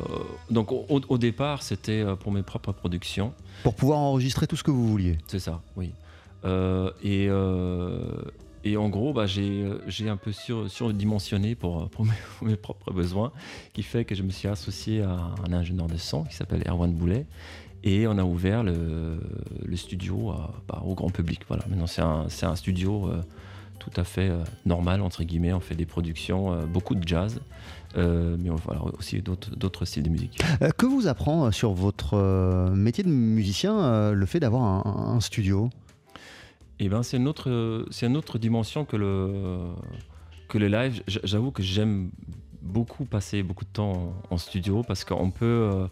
donc 0.51 0.72
au, 0.72 1.18
départ, 1.18 1.62
c'était 1.62 2.01
euh, 2.01 2.16
pour 2.16 2.33
mes 2.33 2.42
propres 2.42 2.72
productions. 2.72 3.33
Pour 3.62 3.75
pouvoir 3.75 3.99
enregistrer 3.99 4.46
tout 4.46 4.57
ce 4.57 4.62
que 4.64 4.70
vous 4.70 4.88
vouliez 4.88 5.18
C'est 5.27 5.38
ça, 5.38 5.61
oui. 5.77 5.92
Euh, 6.44 6.90
et, 7.03 7.27
euh, 7.29 7.99
et 8.64 8.77
en 8.77 8.88
gros, 8.88 9.12
bah, 9.12 9.27
j'ai 9.27 10.09
un 10.09 10.16
peu 10.16 10.33
sur- 10.33 10.70
surdimensionné 10.70 11.55
pour, 11.55 11.88
pour 11.90 12.05
mes, 12.07 12.12
pour 12.38 12.46
mes 12.46 12.57
propres 12.57 12.92
besoins, 12.92 13.33
qui 13.75 13.83
fait 13.83 14.05
que 14.05 14.14
je 14.14 14.22
me 14.22 14.31
suis 14.31 14.49
associé 14.49 15.03
à 15.03 15.18
un 15.46 15.53
ingénieur 15.53 15.87
de 15.87 15.96
son 15.96 16.25
qui 16.25 16.35
s'appelle 16.35 16.62
Erwan 16.66 16.92
Boulet. 16.92 17.27
Et 17.85 18.07
on 18.09 18.18
a 18.18 18.25
ouvert 18.25 18.64
le, 18.64 19.20
le 19.64 19.77
studio 19.77 20.31
à- 20.31 20.53
bah, 20.66 20.83
au 20.85 20.94
grand 20.94 21.11
public. 21.11 21.40
Voilà. 21.46 21.64
Maintenant, 21.68 21.87
c'est 22.29 22.46
un, 22.46 22.57
studio 22.57 23.11
tout 23.79 23.91
à 23.97 24.05
fait 24.05 24.29
euh, 24.29 24.43
normal, 24.65 25.01
entre 25.03 25.23
guillemets. 25.25 25.53
On 25.53 25.61
fait 25.61 25.75
des 25.77 25.87
productions, 25.87 26.53
euh, 26.53 26.67
beaucoup 26.67 26.95
de 26.95 27.07
jazz, 27.07 27.41
euh, 27.97 28.37
mais 28.39 28.51
on- 28.51 28.57
voilà, 28.57 28.83
aussi 28.99 29.23
d'autres 29.23 29.85
styles 29.85 30.03
de 30.03 30.09
musique. 30.11 30.39
Euh, 30.62 30.71
Que 30.71 30.87
vous 30.87 31.07
apprend 31.07 31.47
euh, 31.47 31.51
sur 31.51 31.73
votre 31.73 32.17
métier 32.75 33.05
de 33.05 33.09
musicien 33.11 34.12
le 34.12 34.27
fait 34.27 34.41
d'avoir 34.41 34.62
un, 34.87 35.15
un 35.17 35.21
studio? 35.21 35.71
Eh 36.79 36.89
ben, 36.89 37.03
c'est 37.03 37.17
une 37.17 37.27
autre, 37.29 37.87
c'est 37.91 38.07
une 38.07 38.17
autre 38.17 38.39
dimension 38.39 38.85
que 38.85 38.97
le, 38.97 39.59
que 40.49 40.59
le 40.59 40.69
live. 40.69 41.03
J'avoue 41.07 41.51
que 41.51 41.62
j'aime 41.62 42.11
beaucoup 42.61 43.05
passer 43.07 43.43
beaucoup 43.43 43.65
de 43.65 43.71
temps 43.71 43.93
en, 44.31 44.35
en 44.35 44.39
studio 44.39 44.83
parce 44.87 45.05
qu'on 45.05 45.31
peut, 45.31 45.87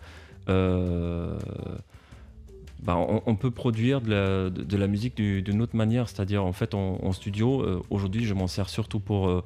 bah, 2.85 2.97
on, 2.99 3.35
peut 3.35 3.51
produire 3.51 4.03
de 4.03 4.11
la, 4.11 4.51
de, 4.51 4.87
musique 4.87 5.17
du- 5.17 5.41
d'une 5.41 5.63
autre 5.63 5.75
manière. 5.75 6.07
C'est-à-dire, 6.07 6.45
en 6.45 6.53
fait, 6.53 6.75
en, 6.75 7.13
studio, 7.13 7.63
euh, 7.63 7.83
aujourd'hui, 7.89 8.27
je 8.27 8.35
m'en 8.35 8.47
sers 8.47 8.69
surtout 8.69 9.01
pour, 9.01 9.27
euh, 9.29 9.43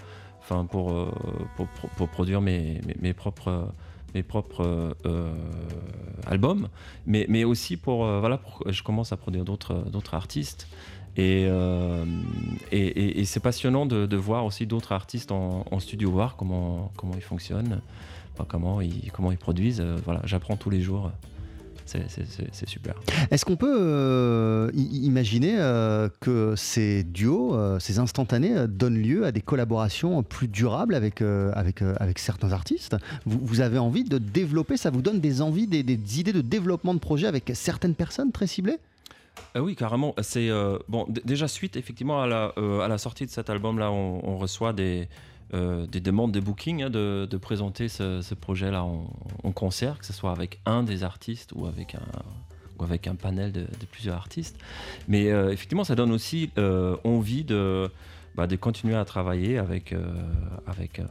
euh, 0.50 0.64
pour, 1.96 2.08
produire 2.08 2.40
mes, 2.40 2.80
propres 3.14 3.72
albums, 6.26 6.68
mais, 7.06 7.44
aussi 7.44 7.76
pour, 7.76 8.04
voilà, 8.04 8.40
je 8.66 8.82
commence 8.82 9.12
à 9.12 9.16
produire 9.16 9.44
d'autres 9.44 10.14
artistes. 10.14 10.66
Et, 11.16 11.48
c'est 13.24 13.40
passionnant 13.40 13.86
de, 13.86 14.16
voir 14.16 14.46
aussi 14.46 14.66
d'autres 14.66 14.90
artistes 14.90 15.30
en, 15.30 15.78
studio, 15.78 16.10
voir 16.10 16.34
comment, 16.34 16.90
comment 16.96 17.14
ils 17.14 17.22
fonctionnent. 17.22 17.82
comment 18.48 18.80
ils, 18.80 19.12
comment 19.12 19.30
ils 19.30 19.38
produisent. 19.38 19.84
Voilà, 20.04 20.22
j'apprends 20.24 20.56
tous 20.56 20.70
les 20.70 20.80
jours. 20.80 21.12
C'est- 21.88 22.68
super. 22.68 22.94
Est-ce 23.30 23.44
qu'on 23.44 23.56
peut 23.56 23.76
euh, 23.80 24.70
imaginer 24.74 25.56
euh, 25.58 26.08
que 26.20 26.54
ces 26.56 27.02
duos, 27.04 27.54
euh, 27.54 27.78
ces 27.78 27.98
instantanés, 27.98 28.56
euh, 28.56 28.66
donnent 28.66 28.98
lieu 29.00 29.24
à 29.24 29.32
des 29.32 29.40
collaborations 29.40 30.22
plus 30.22 30.48
durables 30.48 30.94
avec, 30.94 31.22
euh, 31.22 31.50
avec, 31.54 31.82
euh, 31.82 31.94
avec 31.98 32.18
certains 32.18 32.52
artistes? 32.52 32.96
Vous, 33.24 33.38
vous 33.42 33.60
avez 33.60 33.78
envie 33.78 34.04
de 34.04 34.18
développer, 34.18 34.76
ça 34.76 34.90
vous 34.90 35.02
donne 35.02 35.20
des 35.20 35.40
envies, 35.40 35.66
des, 35.66 35.82
des 35.82 36.20
idées 36.20 36.32
de 36.32 36.42
développement 36.42 36.94
de 36.94 37.00
projets 37.00 37.26
avec 37.26 37.50
certaines 37.54 37.94
personnes 37.94 38.32
très 38.32 38.46
ciblées? 38.46 38.78
Ah 39.54 39.62
oui, 39.62 39.76
carrément. 39.76 40.14
C'est 40.20 40.50
euh, 40.50 40.78
bon. 40.88 41.06
déjà 41.24 41.48
suite 41.48 41.76
effectivement 41.76 42.20
à 42.20 42.26
la, 42.26 42.52
euh, 42.58 42.80
à 42.80 42.88
la 42.88 42.98
sortie 42.98 43.24
de 43.24 43.30
cet 43.30 43.48
album-là, 43.50 43.90
on, 43.90 44.20
on 44.24 44.36
reçoit 44.36 44.72
des, 44.72 45.08
euh, 45.54 45.86
des 45.86 46.00
demandes 46.00 46.32
de 46.32 46.40
booking 46.40 46.82
hein, 46.82 46.90
de, 46.90 47.26
de 47.30 47.36
présenter 47.36 47.88
ce, 47.88 48.20
ce 48.22 48.34
projet-là 48.34 48.84
en, 48.84 49.08
en 49.44 49.52
concert, 49.52 49.98
que 49.98 50.06
ce 50.06 50.12
soit 50.12 50.30
avec 50.32 50.60
un 50.66 50.82
des 50.82 51.04
artistes 51.04 51.52
ou 51.54 51.66
avec 51.66 51.94
un 51.94 52.22
ou 52.78 52.84
avec 52.84 53.06
un 53.08 53.16
panel 53.16 53.50
de, 53.50 53.62
de 53.62 53.86
plusieurs 53.90 54.16
artistes. 54.16 54.56
Mais 55.08 55.30
euh, 55.32 55.50
effectivement, 55.50 55.84
ça 55.84 55.94
donne 55.96 56.12
aussi 56.12 56.50
euh, 56.58 56.96
envie 57.02 57.44
de 57.44 57.90
bah, 58.34 58.46
de 58.46 58.54
continuer 58.54 58.94
à 58.94 59.04
travailler 59.04 59.58
avec 59.58 59.92
avec 60.66 61.00
Un 61.00 61.06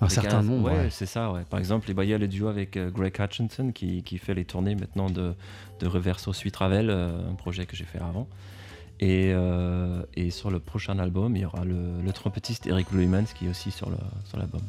avec 0.00 0.10
certain 0.10 0.42
nombre. 0.42 0.70
Ouais, 0.70 0.78
ouais. 0.78 0.90
c'est 0.90 1.04
ça. 1.04 1.30
Ouais. 1.30 1.42
Par 1.50 1.58
exemple, 1.58 1.90
il 1.90 2.08
y 2.08 2.14
a 2.14 2.18
le 2.18 2.28
duo 2.28 2.48
avec 2.48 2.78
Greg 2.78 3.14
Hutchinson 3.20 3.72
qui, 3.72 4.02
qui 4.02 4.16
fait 4.16 4.32
les 4.32 4.46
tournées 4.46 4.74
maintenant 4.74 5.10
de, 5.10 5.34
de 5.80 5.86
Reverso 5.86 6.32
Suite 6.32 6.56
Ravel, 6.56 6.88
euh, 6.88 7.30
un 7.30 7.34
projet 7.34 7.66
que 7.66 7.76
j'ai 7.76 7.84
fait 7.84 7.98
avant. 7.98 8.26
Et, 9.02 9.32
euh, 9.34 10.04
et 10.14 10.30
sur 10.30 10.48
le 10.52 10.60
prochain 10.60 10.96
album, 11.00 11.34
il 11.34 11.42
y 11.42 11.44
aura 11.44 11.64
le, 11.64 12.12
trompettiste 12.12 12.68
Eric 12.68 12.86
Bluemans 12.92 13.24
qui 13.36 13.46
est 13.46 13.48
aussi 13.50 13.72
sur 13.72 13.90
le- 13.90 13.96
sur 14.26 14.38
l'album. 14.38 14.60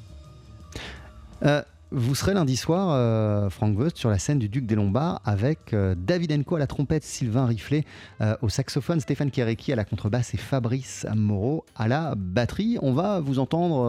Euh, 1.46 1.62
vous 1.92 2.16
serez 2.16 2.34
lundi 2.34 2.58
soir, 2.58 2.90
euh, 2.94 3.52
Frank 3.52 3.78
West, 3.78 3.98
sur 3.98 4.10
la 4.10 4.18
scène 4.18 4.40
du 4.40 4.50
Duc 4.50 4.66
des 4.66 4.74
Lombards 4.74 5.22
avec 5.24 5.74
euh, 5.74 5.94
David 5.96 6.32
Enco 6.32 6.56
à 6.56 6.60
la 6.60 6.66
trompette, 6.66 7.04
Sylvain 7.04 7.46
Riflet 7.46 7.86
euh, 8.22 8.36
au 8.42 8.50
saxophone, 8.50 9.00
Stéphane 9.00 9.30
Kéréki 9.30 9.72
à 9.72 9.76
la 9.76 9.86
contrebasse 9.86 10.34
et 10.34 10.38
Fabrice 10.38 11.06
Moreau 11.16 11.64
à 11.76 11.88
la 11.88 12.16
batterie. 12.18 12.80
On 12.82 12.94
va 12.94 13.20
vous 13.20 13.38
entendre 13.38 13.86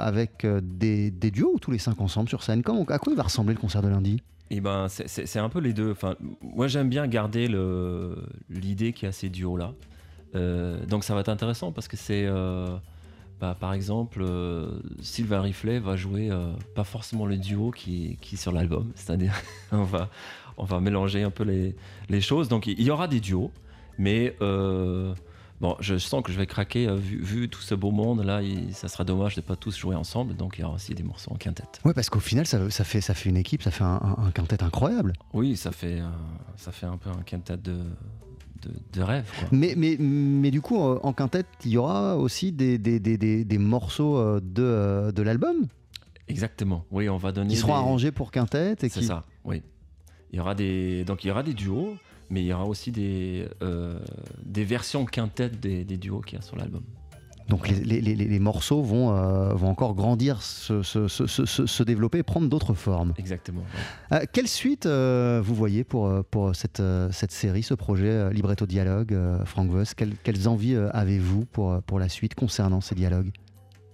avec 0.00 0.44
des, 0.44 1.12
des 1.12 1.30
duos 1.30 1.52
ou 1.54 1.58
tous 1.60 1.70
les 1.70 1.78
cinq 1.78 2.00
ensemble 2.00 2.28
sur 2.28 2.42
scène. 2.42 2.64
Comment, 2.64 2.82
à 2.88 2.98
quoi 2.98 3.14
va 3.14 3.22
ressembler 3.22 3.54
le 3.54 3.60
concert 3.60 3.82
de 3.82 3.88
lundi? 3.88 4.20
Et 4.50 4.60
ben, 4.60 4.88
c'est- 4.88 5.36
un 5.38 5.48
peu 5.50 5.60
les 5.60 5.72
deux. 5.72 5.90
Enfin, 5.92 6.14
moi, 6.42 6.68
j'aime 6.68 6.88
bien 6.88 7.06
garder 7.06 7.48
l'idée 8.48 8.92
qu'il 8.92 9.06
y 9.06 9.08
a 9.08 9.12
ces 9.12 9.28
duos-là. 9.28 9.74
Euh, 10.34 10.84
donc, 10.86 11.04
ça 11.04 11.14
va 11.14 11.20
être 11.20 11.28
intéressant 11.28 11.72
parce 11.72 11.88
que 11.88 11.96
c'est. 11.96 12.24
euh, 12.26 12.66
bah, 13.40 13.56
par 13.58 13.72
exemple, 13.72 14.20
euh, 14.22 14.80
Sylvain 15.00 15.42
Riflet 15.42 15.78
va 15.78 15.96
jouer 15.96 16.30
pas 16.74 16.84
forcément 16.84 17.26
le 17.26 17.36
duo 17.36 17.70
qui, 17.70 18.16
qui 18.20 18.34
est 18.34 18.38
sur 18.38 18.52
l'album. 18.52 18.90
C'est-à-dire, 18.94 19.34
on 19.72 19.84
va, 19.84 20.08
on 20.56 20.64
va 20.64 20.80
mélanger 20.80 21.22
un 21.22 21.30
peu 21.30 21.44
les, 21.44 21.76
les 22.08 22.20
choses. 22.20 22.48
Donc, 22.48 22.66
il 22.66 22.82
y 22.82 22.90
aura 22.90 23.06
des 23.08 23.20
duos, 23.20 23.50
mais. 23.98 24.34
Bon, 25.60 25.74
je 25.80 25.98
sens 25.98 26.22
que 26.22 26.30
je 26.30 26.38
vais 26.38 26.46
craquer 26.46 26.86
euh, 26.88 26.94
vu, 26.94 27.20
vu 27.20 27.48
tout 27.48 27.60
ce 27.62 27.74
beau 27.74 27.90
monde 27.90 28.22
là. 28.24 28.42
il- 28.42 28.72
ça 28.74 28.86
sera 28.88 29.02
dommage 29.04 29.34
de 29.34 29.40
pas 29.40 29.56
tous 29.56 29.76
jouer 29.76 29.96
ensemble, 29.96 30.36
donc 30.36 30.54
il 30.56 30.60
y 30.60 30.64
aura 30.64 30.74
aussi 30.74 30.94
des 30.94 31.02
morceaux 31.02 31.32
en 31.32 31.36
quintette. 31.36 31.80
Ouais, 31.84 31.92
parce 31.94 32.10
qu'au 32.10 32.20
final, 32.20 32.46
ça, 32.46 32.70
ça 32.70 32.84
fait, 32.84 33.00
ça 33.00 33.12
fait 33.14 33.28
une 33.28 33.36
équipe, 33.36 33.62
ça 33.62 33.70
fait 33.72 33.82
un, 33.84 34.00
un- 34.18 34.26
un 34.26 34.30
quintet 34.30 34.62
incroyable. 34.62 35.14
Oui, 35.32 35.56
ça 35.56 35.72
fait, 35.72 36.00
euh, 36.00 36.08
ça 36.56 36.70
fait 36.70 36.86
un 36.86 36.96
peu 36.96 37.10
un 37.10 37.22
quintet 37.22 37.56
de, 37.56 37.72
de, 38.62 38.70
de 38.92 39.02
rêve. 39.02 39.28
Quoi. 39.40 39.48
Mais, 39.50 39.74
mais, 39.76 39.96
mais 39.98 40.52
du 40.52 40.60
coup, 40.60 40.78
en 40.78 41.12
quintet, 41.12 41.44
il 41.64 41.72
y 41.72 41.76
aura 41.76 42.16
aussi 42.16 42.52
des, 42.52 42.78
des, 42.78 43.00
des, 43.00 43.18
des- 43.18 43.44
des 43.44 43.58
morceaux 43.58 44.16
euh, 44.16 44.40
de, 44.40 45.10
de 45.10 45.22
l'album? 45.22 45.66
Exactement. 46.28 46.84
Oui, 46.92 47.08
on 47.08 47.16
va 47.16 47.32
donner. 47.32 47.50
qui 47.50 47.56
seront 47.56 47.74
arrangés 47.74 48.12
pour 48.12 48.30
quintet. 48.30 48.72
et 48.72 48.76
C'est 48.78 48.90
qui... 49.00 49.04
ça. 49.06 49.24
Oui. 49.44 49.62
Il 50.30 50.36
y 50.36 50.40
aura 50.40 50.54
des, 50.54 51.04
donc 51.04 51.24
il 51.24 51.28
y 51.28 51.30
aura 51.30 51.42
des 51.42 51.54
duos, 51.54 51.96
mais 52.30 52.42
il 52.42 52.46
y 52.46 52.52
aura 52.52 52.66
aussi 52.66 52.90
des, 52.92 53.48
euh, 53.62 53.98
des 54.44 54.64
versions 54.64 55.04
quintettes 55.04 55.60
des, 55.60 55.84
des 55.84 55.96
duos 55.96 56.20
qu'il 56.20 56.36
y 56.36 56.38
a 56.40 56.42
sur 56.42 56.56
l'album. 56.56 56.82
Donc 57.48 57.66
les, 57.66 57.76
les- 57.82 58.02
les- 58.02 58.14
les 58.14 58.38
morceaux 58.38 58.82
vont, 58.82 59.10
euh, 59.16 59.54
vont 59.54 59.70
encore 59.70 59.94
grandir, 59.94 60.42
se, 60.42 60.82
se- 60.82 61.08
se- 61.08 61.36
se- 61.46 61.82
développer, 61.82 62.22
prendre 62.22 62.46
d'autres 62.46 62.74
formes. 62.74 63.14
Exactement. 63.16 63.62
ouais. 64.10 64.18
Euh, 64.18 64.24
quelle 64.30 64.48
suite 64.48 64.84
euh, 64.84 65.40
vous 65.42 65.54
voyez 65.54 65.82
pour, 65.82 66.22
pour 66.30 66.54
cette, 66.54 66.82
cette 67.10 67.32
série, 67.32 67.62
ce 67.62 67.72
projet 67.72 68.30
Libretto 68.34 68.66
Dialogue, 68.66 69.16
Frank 69.46 69.70
Voss 69.70 69.94
Quelles, 69.94 70.12
quelles 70.22 70.46
envies 70.46 70.76
avez-vous 70.76 71.46
pour, 71.46 71.80
pour 71.84 71.98
la 71.98 72.10
suite 72.10 72.34
concernant 72.34 72.82
ces 72.82 72.94
dialogues? 72.94 73.30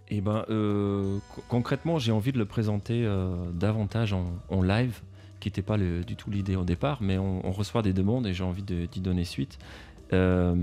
Et 0.08 0.20
ben, 0.20 0.44
co- 0.48 1.42
concrètement, 1.48 2.00
j'ai 2.00 2.10
envie 2.10 2.32
de 2.32 2.38
le 2.38 2.46
présenter 2.46 3.08
davantage 3.54 4.12
en, 4.12 4.24
en 4.50 4.62
live, 4.62 5.00
qui 5.44 5.48
n'était 5.50 5.62
pas 5.62 5.76
le- 5.76 6.02
du 6.04 6.16
tout 6.16 6.30
l'idée 6.30 6.56
au 6.56 6.64
départ, 6.64 6.98
mais 7.02 7.18
on, 7.18 7.46
on 7.46 7.52
reçoit 7.52 7.82
des 7.82 7.92
demandes 7.92 8.26
et 8.26 8.32
j'ai 8.34 8.44
envie 8.44 8.62
de- 8.62 8.86
d'y 8.86 9.00
donner 9.00 9.24
suite. 9.24 9.58
Euh, 10.12 10.54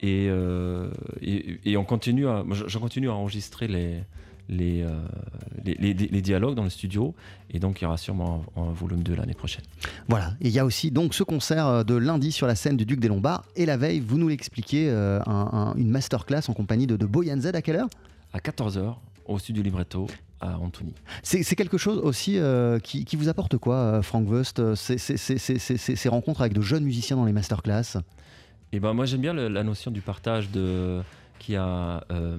et, 0.00 0.26
euh, 0.28 0.90
et, 1.20 1.58
et 1.64 1.76
on 1.76 1.84
continue 1.84 2.28
à, 2.28 2.44
je, 2.52 2.78
continue 2.78 3.08
à 3.10 3.14
enregistrer 3.14 3.66
les, 3.68 4.02
les, 4.48 4.82
euh, 4.82 4.90
les, 5.64 5.74
les- 5.74 5.94
les 5.94 6.22
dialogues 6.22 6.54
dans 6.54 6.62
le 6.64 6.70
studio, 6.70 7.14
et 7.50 7.58
donc 7.58 7.80
il 7.80 7.84
y 7.84 7.86
aura 7.86 7.96
sûrement 7.96 8.44
un, 8.56 8.62
un 8.62 8.72
volume 8.72 9.02
2 9.02 9.14
l'année 9.16 9.34
prochaine. 9.34 9.64
Voilà, 10.08 10.34
et 10.40 10.48
il 10.48 10.52
y 10.54 10.58
a 10.58 10.64
aussi 10.64 10.90
donc 10.90 11.14
ce 11.14 11.22
concert 11.24 11.84
de 11.84 11.94
lundi 11.94 12.30
sur 12.32 12.46
la 12.46 12.54
scène 12.54 12.76
du 12.76 12.86
Duc 12.86 13.00
des 13.00 13.08
Lombards, 13.08 13.44
et 13.56 13.66
la 13.66 13.76
veille, 13.76 14.00
vous 14.00 14.18
nous 14.18 14.28
l'expliquez, 14.28 14.88
euh, 14.88 15.20
un- 15.26 15.48
un- 15.52 15.74
une 15.74 15.90
masterclass 15.90 16.42
en 16.48 16.54
compagnie 16.54 16.86
de, 16.86 16.96
de 16.96 17.06
Boyan 17.06 17.40
Z 17.40 17.46
à 17.54 17.62
quelle 17.62 17.76
heure? 17.76 17.90
À 18.32 18.38
14h, 18.38 18.96
au 19.28 19.38
studio 19.38 19.62
Libretto, 19.62 20.06
à 20.40 20.58
Antony. 20.58 20.94
C'est 21.22 21.54
quelque 21.56 21.78
chose 21.78 21.98
aussi 21.98 22.38
euh, 22.38 22.78
qui, 22.78 23.04
qui 23.04 23.16
vous 23.16 23.28
apporte 23.28 23.56
quoi, 23.58 23.76
euh, 23.76 24.02
Frank 24.02 24.28
Wust 24.28 24.58
euh, 24.58 24.74
ces- 24.74 26.08
rencontres 26.08 26.40
avec 26.40 26.52
de 26.52 26.60
jeunes 26.60 26.84
musiciens 26.84 27.16
dans 27.16 27.24
les 27.24 27.32
masterclass 27.32 27.98
Et 28.72 28.80
ben 28.80 28.92
moi 28.94 29.04
j'aime 29.04 29.20
bien 29.20 29.32
le- 29.34 29.48
la 29.48 29.62
notion 29.64 29.90
du 29.90 30.00
partage 30.00 30.50
de 30.50 31.00
qui 31.38 31.56
a 31.56 32.04
euh, 32.12 32.38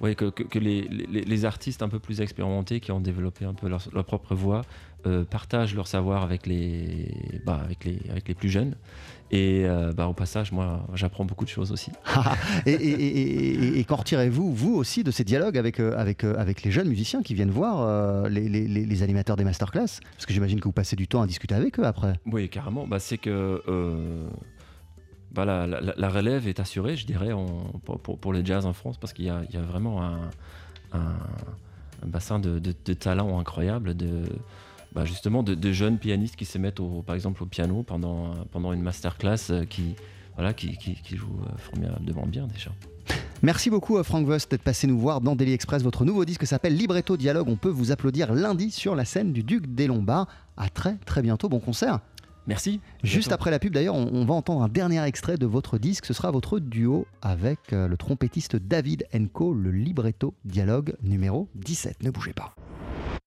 ouais, 0.00 0.14
que, 0.14 0.26
que- 0.30 0.42
que 0.42 0.58
les, 0.58 0.82
les- 0.88 1.22
les 1.22 1.44
artistes 1.44 1.82
un 1.82 1.88
peu 1.88 1.98
plus 1.98 2.20
expérimentés 2.20 2.80
qui 2.80 2.92
ont 2.92 3.00
développé 3.00 3.44
un 3.44 3.54
peu 3.54 3.68
leur, 3.68 3.82
leur 3.94 4.04
propre 4.04 4.34
voix 4.34 4.62
partagent 5.30 5.74
leur 5.74 5.86
savoir 5.86 6.22
avec 6.22 6.46
les, 6.46 7.14
bah, 7.46 7.58
avec 7.64 7.84
les 7.86 7.98
avec 8.10 8.28
les 8.28 8.34
plus 8.34 8.50
jeunes 8.50 8.74
et 9.30 9.64
euh, 9.64 9.92
bah, 9.92 10.06
au 10.08 10.12
passage 10.12 10.50
moi 10.52 10.86
j'apprends 10.94 11.24
beaucoup 11.24 11.44
de 11.44 11.50
choses 11.50 11.70
aussi. 11.72 11.90
Et, 12.66 12.72
et- 12.72 12.90
et- 12.90 13.64
et- 13.64 13.78
et 13.80 13.84
qu'en 13.84 13.96
retirez-vous, 13.96 14.52
vous 14.54 14.74
aussi, 14.74 15.04
de 15.04 15.10
ces 15.10 15.24
dialogues 15.24 15.56
avec, 15.56 15.78
euh, 15.80 15.96
avec, 15.96 16.24
euh, 16.24 16.34
avec 16.38 16.62
les 16.62 16.70
jeunes 16.70 16.88
musiciens 16.88 17.22
qui 17.22 17.34
viennent 17.34 17.50
voir 17.50 17.80
euh, 17.80 18.28
les, 18.28 18.48
les- 18.48 18.66
les- 18.68 18.84
les 18.86 19.02
animateurs 19.02 19.36
des 19.36 19.44
masterclass? 19.44 20.00
Parce 20.16 20.26
que 20.26 20.32
j'imagine 20.32 20.58
que 20.60 20.64
vous 20.64 20.72
passez 20.72 20.96
du 20.96 21.06
temps 21.08 21.22
à 21.22 21.26
discuter 21.26 21.54
avec 21.54 21.78
eux 21.78 21.84
après. 21.86 22.14
oui 22.26 22.48
carrément. 22.48 22.86
Bah, 22.86 22.98
c'est 22.98 23.18
que 23.18 23.62
euh, 23.68 24.28
bah, 25.32 25.44
la, 25.44 25.66
la- 25.66 25.80
la 25.96 26.08
relève 26.08 26.48
est 26.48 26.58
assurée 26.60 26.96
je 26.96 27.06
dirais 27.06 27.30
pour, 28.20 28.32
le 28.32 28.44
jazz 28.44 28.66
en 28.66 28.72
France 28.72 28.98
parce 28.98 29.12
qu'il 29.12 29.24
y 29.26 29.30
a, 29.30 29.42
il 29.48 29.54
y 29.54 29.58
a 29.58 29.62
vraiment 29.62 30.02
un, 30.02 30.30
un- 30.92 31.16
un 32.02 32.06
bassin 32.06 32.38
de, 32.40 32.58
de, 32.58 32.74
de 32.84 32.92
talents 32.94 33.38
incroyables 33.38 33.94
de 33.96 34.24
bah, 34.92 35.04
justement 35.04 35.42
de, 35.42 35.54
de 35.54 35.72
jeunes 35.72 35.98
pianistes 35.98 36.36
qui 36.36 36.44
se 36.44 36.58
mettent 36.58 36.80
au, 36.80 37.02
par 37.02 37.14
exemple 37.14 37.42
au 37.42 37.46
piano 37.46 37.82
pendant, 37.82 38.34
pendant 38.50 38.72
une 38.72 38.82
masterclass 38.82 39.50
euh, 39.50 39.64
qui, 39.64 39.94
voilà, 40.34 40.52
qui, 40.52 40.76
qui, 40.76 40.94
qui 40.94 41.16
jouent 41.16 41.42
euh, 41.44 41.56
formidablement 41.58 42.26
bien 42.26 42.46
déjà. 42.46 42.70
Merci 43.42 43.70
beaucoup, 43.70 43.96
euh, 43.96 44.02
Frank 44.02 44.26
Voss, 44.26 44.48
d'être 44.48 44.62
passé 44.62 44.86
nous 44.86 44.98
voir 44.98 45.20
dans 45.20 45.34
Daily 45.34 45.52
Express. 45.52 45.82
Votre 45.82 46.04
nouveau 46.04 46.24
disque 46.24 46.46
s'appelle 46.46 46.76
Libretto 46.76 47.16
Dialogue. 47.16 47.48
On 47.48 47.56
peut 47.56 47.70
vous 47.70 47.90
applaudir 47.90 48.34
lundi 48.34 48.70
sur 48.70 48.94
la 48.94 49.04
scène 49.04 49.32
du 49.32 49.42
Duc 49.42 49.66
des 49.74 49.86
Lombards. 49.86 50.26
À 50.56 50.68
très 50.68 50.96
très 51.06 51.22
bientôt. 51.22 51.48
Bon 51.48 51.60
concert. 51.60 52.00
Merci. 52.46 52.80
Juste 53.02 53.28
Bientôt. 53.28 53.34
après 53.34 53.50
la 53.50 53.58
pub, 53.58 53.72
d'ailleurs, 53.72 53.94
on, 53.94 54.08
on 54.12 54.24
va 54.24 54.34
entendre 54.34 54.62
un 54.62 54.68
dernier 54.68 55.02
extrait 55.04 55.36
de 55.36 55.46
votre 55.46 55.78
disque. 55.78 56.04
Ce 56.04 56.12
sera 56.12 56.30
votre 56.30 56.58
duo 56.58 57.06
avec 57.22 57.72
euh, 57.72 57.86
le 57.88 57.96
trompettiste 57.96 58.56
David 58.56 59.06
Enco, 59.14 59.54
le 59.54 59.70
Libretto 59.70 60.34
Dialogue 60.44 60.94
numéro 61.02 61.48
17. 61.54 62.02
Ne 62.02 62.10
bougez 62.10 62.32
pas. 62.32 62.54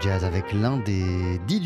Jazz 0.00 0.24
avec 0.24 0.52
l'un 0.52 0.78
des 0.78 1.40
dix 1.48 1.60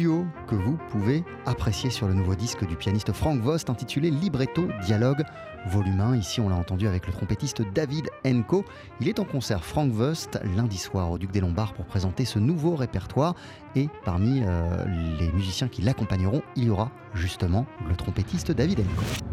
que 0.46 0.54
vous 0.54 0.78
pouvez 0.90 1.22
apprécier 1.44 1.90
sur 1.90 2.08
le 2.08 2.14
nouveau 2.14 2.34
disque 2.34 2.66
du 2.66 2.74
pianiste 2.74 3.12
Frank 3.12 3.40
Vost 3.40 3.68
intitulé 3.68 4.10
Libretto 4.10 4.68
Dialogue 4.84 5.22
Volume 5.66 6.00
1. 6.00 6.16
Ici, 6.16 6.40
on 6.40 6.48
l'a 6.48 6.56
entendu 6.56 6.86
avec 6.86 7.06
le 7.06 7.12
trompettiste 7.12 7.62
David 7.74 8.08
Enco. 8.26 8.64
Il 9.00 9.08
est 9.08 9.18
en 9.18 9.24
concert 9.24 9.64
Frank 9.64 9.90
Vost 9.92 10.40
lundi 10.56 10.78
soir 10.78 11.10
au 11.10 11.18
Duc 11.18 11.30
des 11.30 11.40
Lombards 11.40 11.74
pour 11.74 11.84
présenter 11.84 12.24
ce 12.24 12.38
nouveau 12.38 12.74
répertoire. 12.74 13.34
Et 13.74 13.88
parmi 14.04 14.42
euh, 14.44 14.84
les 15.18 15.30
musiciens 15.32 15.68
qui 15.68 15.82
l'accompagneront, 15.82 16.42
il 16.56 16.64
y 16.64 16.70
aura 16.70 16.90
justement 17.14 17.66
le 17.88 17.96
trompettiste 17.96 18.50
David 18.50 18.80
Enco. 18.80 19.24